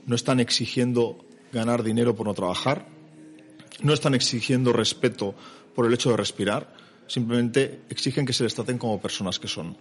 No 0.06 0.16
están 0.16 0.40
exigiendo 0.40 1.24
ganar 1.52 1.84
dinero 1.84 2.16
por 2.16 2.28
no 2.28 2.34
trabajar, 2.34 2.88
no 3.82 3.94
están 3.94 4.16
exigiendo 4.16 4.74
respeto 4.74 5.36
por 5.76 5.86
el 5.86 5.94
hecho 5.94 6.12
de 6.12 6.18
respirar, 6.18 6.74
simplemente 7.08 7.82
exigen 7.90 8.26
que 8.26 8.34
se 8.34 8.44
les 8.44 8.56
traten 8.56 8.78
como 8.78 9.02
personas 9.02 9.40
que 9.40 9.48
son. 9.48 9.78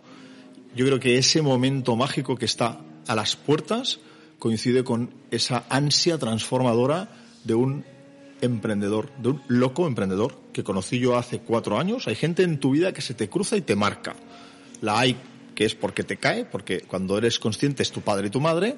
Yo 0.74 0.86
creo 0.86 1.00
que 1.00 1.18
ese 1.18 1.42
momento 1.42 1.96
mágico 1.96 2.36
que 2.36 2.46
está 2.46 2.80
a 3.06 3.14
las 3.14 3.36
puertas 3.36 4.00
coincide 4.38 4.84
con 4.84 5.10
esa 5.30 5.64
ansia 5.68 6.18
transformadora 6.18 7.08
de 7.44 7.54
un 7.54 7.84
emprendedor, 8.40 9.10
de 9.18 9.30
un 9.30 9.42
loco 9.48 9.86
emprendedor 9.86 10.36
que 10.52 10.64
conocí 10.64 10.98
yo 10.98 11.16
hace 11.16 11.40
cuatro 11.40 11.78
años. 11.78 12.08
Hay 12.08 12.14
gente 12.14 12.42
en 12.42 12.58
tu 12.58 12.70
vida 12.70 12.92
que 12.92 13.02
se 13.02 13.14
te 13.14 13.28
cruza 13.28 13.56
y 13.56 13.60
te 13.60 13.76
marca. 13.76 14.16
La 14.80 14.98
hay 14.98 15.16
que 15.54 15.64
es 15.64 15.74
porque 15.74 16.02
te 16.02 16.16
cae, 16.16 16.44
porque 16.44 16.80
cuando 16.80 17.18
eres 17.18 17.38
consciente 17.38 17.82
es 17.82 17.92
tu 17.92 18.00
padre 18.00 18.28
y 18.28 18.30
tu 18.30 18.40
madre. 18.40 18.76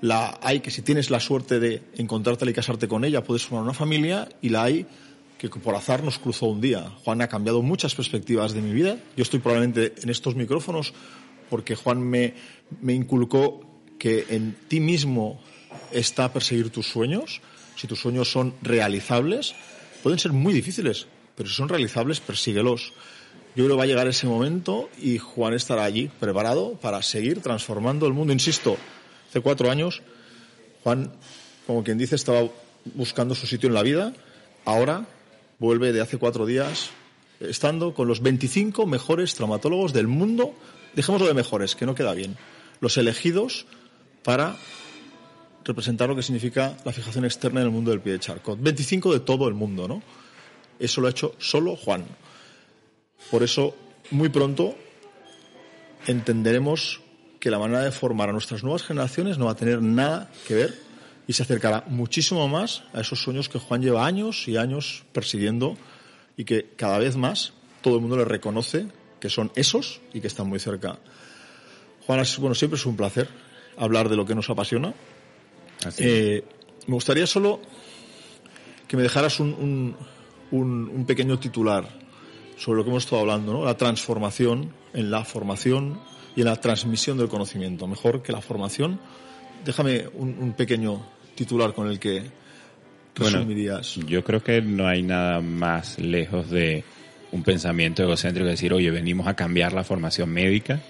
La 0.00 0.38
hay 0.42 0.60
que 0.60 0.70
si 0.70 0.82
tienes 0.82 1.10
la 1.10 1.20
suerte 1.20 1.58
de 1.58 1.82
encontrártela 1.96 2.50
y 2.50 2.54
casarte 2.54 2.86
con 2.86 3.04
ella 3.04 3.24
puedes 3.24 3.44
formar 3.44 3.64
una 3.64 3.74
familia. 3.74 4.28
Y 4.42 4.50
la 4.50 4.64
hay 4.64 4.86
que 5.38 5.48
por 5.48 5.74
azar 5.74 6.04
nos 6.04 6.18
cruzó 6.18 6.46
un 6.46 6.60
día. 6.60 6.92
Juan 7.02 7.22
ha 7.22 7.28
cambiado 7.28 7.62
muchas 7.62 7.94
perspectivas 7.94 8.52
de 8.52 8.60
mi 8.60 8.72
vida. 8.72 8.98
Yo 9.16 9.22
estoy 9.22 9.40
probablemente 9.40 9.94
en 10.02 10.10
estos 10.10 10.36
micrófonos 10.36 10.92
porque 11.50 11.74
Juan 11.74 12.00
me, 12.00 12.34
me 12.80 12.94
inculcó 12.94 13.60
que 13.98 14.26
en 14.30 14.56
ti 14.68 14.80
mismo 14.80 15.40
está 15.92 16.32
perseguir 16.32 16.70
tus 16.70 16.86
sueños. 16.86 17.42
Si 17.76 17.86
tus 17.86 18.00
sueños 18.00 18.30
son 18.30 18.54
realizables, 18.62 19.54
pueden 20.02 20.18
ser 20.18 20.32
muy 20.32 20.54
difíciles, 20.54 21.06
pero 21.34 21.48
si 21.48 21.54
son 21.54 21.68
realizables, 21.68 22.20
persíguelos. 22.20 22.92
Yo 23.56 23.64
creo 23.64 23.70
que 23.70 23.78
va 23.78 23.82
a 23.82 23.86
llegar 23.86 24.06
ese 24.06 24.26
momento 24.26 24.88
y 25.02 25.18
Juan 25.18 25.54
estará 25.54 25.84
allí 25.84 26.08
preparado 26.20 26.74
para 26.74 27.02
seguir 27.02 27.42
transformando 27.42 28.06
el 28.06 28.12
mundo. 28.12 28.32
Insisto, 28.32 28.76
hace 29.28 29.40
cuatro 29.40 29.70
años 29.70 30.02
Juan, 30.82 31.12
como 31.66 31.84
quien 31.84 31.98
dice, 31.98 32.16
estaba 32.16 32.48
buscando 32.94 33.34
su 33.34 33.46
sitio 33.46 33.68
en 33.68 33.74
la 33.74 33.82
vida. 33.82 34.14
Ahora 34.64 35.06
vuelve 35.58 35.92
de 35.92 36.00
hace 36.00 36.16
cuatro 36.16 36.46
días 36.46 36.90
estando 37.40 37.94
con 37.94 38.06
los 38.08 38.20
25 38.20 38.86
mejores 38.86 39.34
traumatólogos 39.34 39.92
del 39.92 40.06
mundo 40.06 40.54
dejémoslo 40.94 41.26
de 41.26 41.34
mejores, 41.34 41.74
que 41.74 41.86
no 41.86 41.94
queda 41.94 42.14
bien, 42.14 42.36
los 42.80 42.96
elegidos 42.96 43.66
para 44.22 44.56
representar 45.64 46.08
lo 46.08 46.16
que 46.16 46.22
significa 46.22 46.76
la 46.84 46.92
fijación 46.92 47.24
externa 47.24 47.60
en 47.60 47.66
el 47.66 47.72
mundo 47.72 47.90
del 47.90 48.00
pie 48.00 48.14
de 48.14 48.20
charco. 48.20 48.56
25 48.56 49.12
de 49.12 49.20
todo 49.20 49.48
el 49.48 49.54
mundo, 49.54 49.86
¿no? 49.86 50.02
Eso 50.78 51.00
lo 51.00 51.06
ha 51.06 51.10
hecho 51.10 51.34
solo 51.38 51.76
Juan. 51.76 52.04
Por 53.30 53.42
eso, 53.42 53.76
muy 54.10 54.28
pronto 54.28 54.74
entenderemos 56.06 57.00
que 57.38 57.50
la 57.50 57.58
manera 57.58 57.82
de 57.82 57.92
formar 57.92 58.30
a 58.30 58.32
nuestras 58.32 58.62
nuevas 58.62 58.82
generaciones 58.82 59.38
no 59.38 59.46
va 59.46 59.52
a 59.52 59.56
tener 59.56 59.82
nada 59.82 60.30
que 60.46 60.54
ver 60.54 60.78
y 61.26 61.32
se 61.32 61.42
acercará 61.42 61.84
muchísimo 61.86 62.48
más 62.48 62.82
a 62.92 63.00
esos 63.00 63.22
sueños 63.22 63.48
que 63.48 63.58
Juan 63.58 63.82
lleva 63.82 64.06
años 64.06 64.48
y 64.48 64.56
años 64.56 65.04
persiguiendo 65.12 65.76
y 66.36 66.44
que 66.44 66.70
cada 66.76 66.98
vez 66.98 67.16
más 67.16 67.52
todo 67.82 67.96
el 67.96 68.00
mundo 68.00 68.16
le 68.16 68.24
reconoce 68.24 68.86
que 69.20 69.28
son 69.28 69.52
esos 69.54 70.00
y 70.12 70.20
que 70.20 70.26
están 70.26 70.48
muy 70.48 70.58
cerca. 70.58 70.98
Juan, 72.06 72.24
bueno, 72.38 72.54
siempre 72.54 72.78
es 72.78 72.86
un 72.86 72.96
placer 72.96 73.28
hablar 73.76 74.08
de 74.08 74.16
lo 74.16 74.26
que 74.26 74.34
nos 74.34 74.50
apasiona. 74.50 74.94
Eh, 75.98 76.44
me 76.86 76.94
gustaría 76.94 77.26
solo 77.26 77.60
que 78.88 78.96
me 78.96 79.02
dejaras 79.02 79.40
un, 79.40 79.96
un, 80.50 81.04
pequeño 81.06 81.38
titular 81.38 81.88
sobre 82.56 82.78
lo 82.78 82.84
que 82.84 82.90
hemos 82.90 83.04
estado 83.04 83.22
hablando, 83.22 83.52
¿no? 83.52 83.64
la 83.64 83.76
transformación 83.76 84.72
en 84.92 85.10
la 85.10 85.24
formación 85.24 86.00
y 86.36 86.40
en 86.40 86.46
la 86.46 86.56
transmisión 86.56 87.16
del 87.16 87.28
conocimiento. 87.28 87.86
Mejor 87.86 88.22
que 88.22 88.32
la 88.32 88.40
formación. 88.40 89.00
Déjame 89.64 90.08
un, 90.14 90.54
pequeño 90.54 91.00
titular 91.34 91.72
con 91.74 91.88
el 91.88 91.98
que 91.98 92.22
resumirías. 93.14 93.96
yo 94.06 94.24
creo 94.24 94.42
que 94.42 94.62
no 94.62 94.86
hay 94.86 95.02
nada 95.02 95.40
más 95.40 95.98
lejos 95.98 96.50
de 96.50 96.84
un 97.32 97.42
pensamiento 97.42 98.02
egocéntrico 98.02 98.46
de 98.46 98.52
decir, 98.52 98.72
oye, 98.72 98.90
venimos 98.90 99.26
a 99.26 99.34
cambiar 99.34 99.72
la 99.72 99.84
formación 99.84 100.30
médica. 100.30 100.80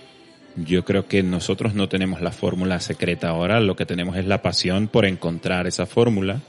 Yo 0.57 0.85
creo 0.85 1.07
que 1.07 1.23
nosotros 1.23 1.75
no 1.75 1.89
tenemos 1.89 2.21
la 2.21 2.33
fórmula 2.33 2.81
secreta 2.81 3.29
ahora, 3.29 3.61
lo 3.61 3.77
que 3.77 3.87
tenemos 3.87 4.17
es 4.17 4.27
la 4.27 4.43
pasión 4.43 4.89
por 4.89 5.07
encontrar 5.07 5.67
esa 5.67 5.87
fórmula 5.87 6.41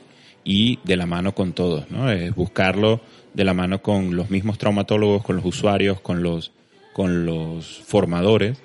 y 0.44 0.80
de 0.84 0.98
la 0.98 1.06
mano 1.06 1.36
con 1.36 1.54
todos, 1.54 1.92
¿no? 1.92 2.12
Es 2.12 2.34
buscarlo 2.34 3.02
de 3.34 3.44
la 3.44 3.54
mano 3.54 3.82
con 3.82 4.16
los 4.16 4.32
mismos 4.32 4.58
traumatólogos, 4.58 5.24
con 5.24 5.36
los 5.36 5.46
usuarios, 5.46 6.02
con 6.02 6.24
los, 6.24 6.52
con 6.94 7.26
los 7.26 7.82
formadores 7.86 8.58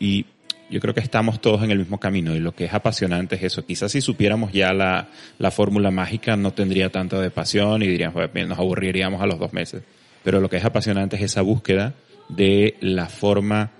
y 0.00 0.26
yo 0.70 0.80
creo 0.80 0.94
que 0.94 1.00
estamos 1.00 1.42
todos 1.42 1.62
en 1.62 1.70
el 1.70 1.78
mismo 1.78 2.00
camino 2.00 2.34
y 2.34 2.40
lo 2.40 2.54
que 2.54 2.64
es 2.64 2.72
apasionante 2.72 3.36
es 3.36 3.42
eso. 3.42 3.66
Quizás 3.66 3.92
si 3.92 4.00
supiéramos 4.00 4.50
ya 4.50 4.72
la, 4.72 5.08
la 5.38 5.50
fórmula 5.50 5.90
mágica 5.90 6.36
no 6.36 6.52
tendría 6.52 6.90
tanta 6.90 7.20
de 7.20 7.30
pasión 7.30 7.82
y 7.82 7.86
diríamos, 7.86 8.30
nos 8.48 8.58
aburriríamos 8.58 9.20
a 9.20 9.26
los 9.26 9.38
dos 9.38 9.52
meses 9.52 9.82
pero 10.24 10.40
lo 10.40 10.50
que 10.50 10.56
es 10.56 10.64
apasionante 10.64 11.16
es 11.16 11.22
esa 11.22 11.42
búsqueda 11.42 11.94
de 12.28 12.76
la 12.80 13.06
forma 13.06 13.70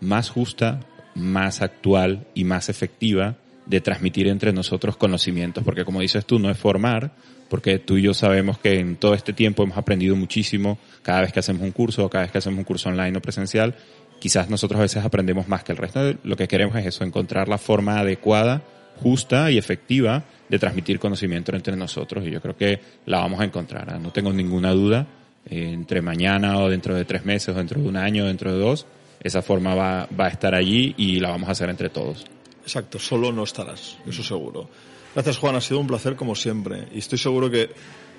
más 0.00 0.30
justa, 0.30 0.80
más 1.14 1.62
actual 1.62 2.28
y 2.34 2.44
más 2.44 2.68
efectiva 2.68 3.36
de 3.66 3.80
transmitir 3.80 4.28
entre 4.28 4.52
nosotros 4.52 4.96
conocimientos, 4.96 5.64
porque 5.64 5.84
como 5.84 6.00
dices 6.00 6.24
tú, 6.24 6.38
no 6.38 6.50
es 6.50 6.56
formar, 6.56 7.12
porque 7.48 7.78
tú 7.78 7.96
y 7.96 8.02
yo 8.02 8.14
sabemos 8.14 8.58
que 8.58 8.78
en 8.78 8.96
todo 8.96 9.14
este 9.14 9.32
tiempo 9.32 9.62
hemos 9.62 9.76
aprendido 9.76 10.16
muchísimo 10.16 10.78
cada 11.02 11.22
vez 11.22 11.32
que 11.32 11.40
hacemos 11.40 11.62
un 11.62 11.72
curso 11.72 12.04
o 12.04 12.10
cada 12.10 12.22
vez 12.24 12.32
que 12.32 12.38
hacemos 12.38 12.58
un 12.58 12.64
curso 12.64 12.88
online 12.88 13.18
o 13.18 13.20
presencial. 13.20 13.74
Quizás 14.20 14.48
nosotros 14.50 14.78
a 14.78 14.82
veces 14.82 15.04
aprendemos 15.04 15.48
más 15.48 15.64
que 15.64 15.72
el 15.72 15.78
resto. 15.78 16.00
Lo 16.24 16.36
que 16.36 16.48
queremos 16.48 16.76
es 16.76 16.86
eso, 16.86 17.04
encontrar 17.04 17.48
la 17.48 17.58
forma 17.58 17.98
adecuada, 17.98 18.62
justa 19.02 19.50
y 19.50 19.58
efectiva 19.58 20.24
de 20.48 20.58
transmitir 20.58 20.98
conocimiento 20.98 21.54
entre 21.54 21.76
nosotros 21.76 22.26
y 22.26 22.30
yo 22.30 22.40
creo 22.40 22.56
que 22.56 22.80
la 23.06 23.18
vamos 23.18 23.40
a 23.40 23.44
encontrar. 23.44 23.92
¿ah? 23.92 23.98
No 23.98 24.12
tengo 24.12 24.32
ninguna 24.32 24.72
duda. 24.72 25.06
Entre 25.50 26.02
mañana 26.02 26.58
o 26.58 26.68
dentro 26.68 26.94
de 26.94 27.04
tres 27.04 27.24
meses 27.24 27.48
o 27.48 27.58
dentro 27.58 27.80
de 27.80 27.88
un 27.88 27.96
año 27.96 28.26
dentro 28.26 28.52
de 28.52 28.58
dos, 28.58 28.86
esa 29.20 29.42
forma 29.42 29.74
va, 29.74 30.08
va 30.18 30.26
a 30.26 30.28
estar 30.28 30.54
allí 30.54 30.94
y 30.96 31.20
la 31.20 31.30
vamos 31.30 31.48
a 31.48 31.52
hacer 31.52 31.70
entre 31.70 31.88
todos. 31.90 32.24
Exacto, 32.62 32.98
solo 32.98 33.32
no 33.32 33.44
estarás, 33.44 33.98
eso 34.06 34.22
seguro. 34.22 34.68
Gracias 35.14 35.38
Juan, 35.38 35.56
ha 35.56 35.60
sido 35.60 35.80
un 35.80 35.86
placer 35.86 36.16
como 36.16 36.34
siempre 36.34 36.88
y 36.92 36.98
estoy 36.98 37.18
seguro 37.18 37.50
que 37.50 37.70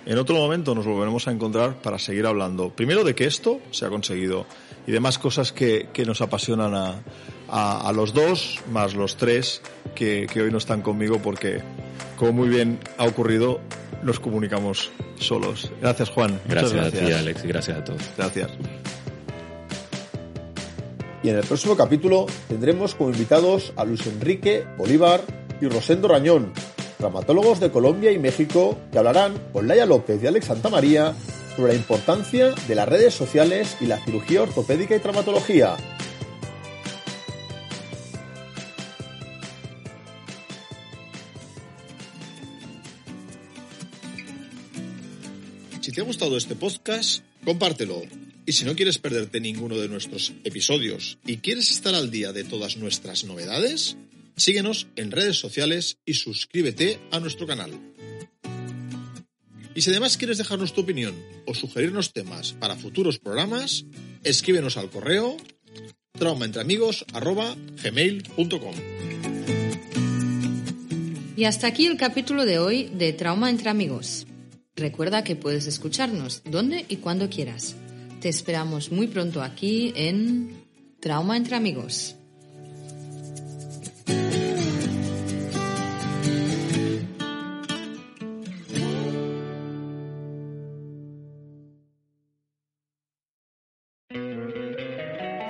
en 0.06 0.18
otro 0.18 0.36
momento 0.36 0.74
nos 0.74 0.86
volveremos 0.86 1.28
a 1.28 1.32
encontrar 1.32 1.82
para 1.82 2.00
seguir 2.00 2.26
hablando, 2.26 2.70
primero 2.70 3.04
de 3.04 3.14
que 3.14 3.26
esto 3.26 3.60
se 3.72 3.86
ha 3.86 3.90
conseguido 3.90 4.46
y 4.88 4.92
de 4.92 5.00
más 5.00 5.20
cosas 5.20 5.52
que, 5.52 5.90
que 5.94 6.06
nos 6.06 6.22
apasionan 6.22 6.74
a, 6.74 7.04
a, 7.48 7.88
a, 7.88 7.92
los 7.92 8.14
dos, 8.14 8.60
más 8.72 8.96
los 8.96 9.18
tres 9.18 9.62
que, 9.94 10.26
que 10.32 10.42
hoy 10.42 10.52
no 10.52 10.58
están 10.58 10.82
conmigo 10.82 11.20
porque, 11.22 11.62
como 12.18 12.32
muy 12.32 12.50
bien 12.50 12.80
ha 12.98 13.06
ocurrido, 13.06 13.62
nos 14.04 14.20
comunicamos 14.20 14.92
solos. 15.18 15.72
Gracias 15.82 16.10
Juan. 16.10 16.40
Gracias, 16.48 16.74
gracias. 16.74 17.04
a 17.04 17.06
ti 17.06 17.12
Alex 17.12 17.44
y 17.44 17.48
gracias 17.48 17.78
a 17.78 17.84
todos. 17.84 18.02
Gracias. 18.18 18.50
Y 21.22 21.30
en 21.30 21.36
el 21.36 21.44
próximo 21.44 21.76
capítulo 21.76 22.28
tendremos 22.48 22.96
como 22.96 23.10
invitados 23.10 23.74
a 23.76 23.84
Luis 23.84 24.08
Enrique 24.08 24.66
Bolívar 24.78 25.22
y 25.60 25.68
Rosendo 25.68 26.08
Rañón, 26.08 26.54
traumatólogos 26.98 27.60
de 27.60 27.72
Colombia 27.72 28.12
y 28.12 28.20
México, 28.20 28.78
que 28.92 28.98
hablarán 28.98 29.34
con 29.52 29.68
Laia 29.68 29.86
López 29.86 30.24
y 30.24 30.28
Alex 30.28 30.46
Santamaría 30.46 31.14
sobre 31.56 31.74
la 31.74 31.80
importancia 31.80 32.54
de 32.68 32.76
las 32.76 32.88
redes 32.88 33.14
sociales 33.14 33.76
y 33.82 33.88
la 33.88 33.98
cirugía 33.98 34.44
ortopédica 34.44 34.96
y 34.96 35.00
traumatología. 35.00 35.76
Te 46.00 46.04
ha 46.04 46.08
gustado 46.08 46.38
este 46.38 46.56
podcast, 46.56 47.26
compártelo. 47.44 48.02
Y 48.46 48.54
si 48.54 48.64
no 48.64 48.74
quieres 48.74 49.00
perderte 49.00 49.42
ninguno 49.42 49.78
de 49.78 49.90
nuestros 49.90 50.32
episodios 50.46 51.18
y 51.26 51.40
quieres 51.40 51.72
estar 51.72 51.94
al 51.94 52.10
día 52.10 52.32
de 52.32 52.46
todas 52.46 52.78
nuestras 52.78 53.26
novedades, 53.26 53.98
síguenos 54.38 54.88
en 54.96 55.12
redes 55.12 55.38
sociales 55.38 55.98
y 56.06 56.14
suscríbete 56.14 57.02
a 57.12 57.20
nuestro 57.20 57.48
canal. 57.48 57.72
Y 59.76 59.82
si 59.82 59.90
además 59.90 60.16
quieres 60.16 60.38
dejarnos 60.38 60.74
tu 60.74 60.80
opinión 60.80 61.22
o 61.46 61.54
sugerirnos 61.54 62.14
temas 62.14 62.54
para 62.54 62.78
futuros 62.78 63.20
programas, 63.20 63.84
escríbenos 64.24 64.78
al 64.78 64.90
correo 64.90 65.36
traumaentreamigos.gmail.com 66.18 68.76
Y 71.36 71.44
hasta 71.44 71.68
aquí 71.68 71.88
el 71.88 71.98
capítulo 71.98 72.46
de 72.46 72.58
hoy 72.58 72.86
de 72.86 73.12
Trauma 73.12 73.50
entre 73.50 73.70
Amigos. 73.70 74.28
Recuerda 74.80 75.26
que 75.26 75.36
puedes 75.36 75.68
escucharnos 75.68 76.42
donde 76.46 76.86
y 76.88 76.98
cuando 76.98 77.30
quieras. 77.30 77.76
Te 78.22 78.30
esperamos 78.30 78.94
muy 78.94 79.08
pronto 79.08 79.42
aquí 79.42 79.92
en 79.96 80.64
Trauma 81.02 81.36
entre 81.36 81.58
Amigos. 81.58 82.16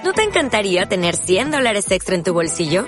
¿No 0.04 0.13
te 0.13 0.24
encantaría 0.24 0.89
tener 0.89 1.15
100 1.15 1.52
dólares 1.52 1.92
extra 1.92 2.15
en 2.15 2.24
tu 2.24 2.34
bolsillo? 2.34 2.88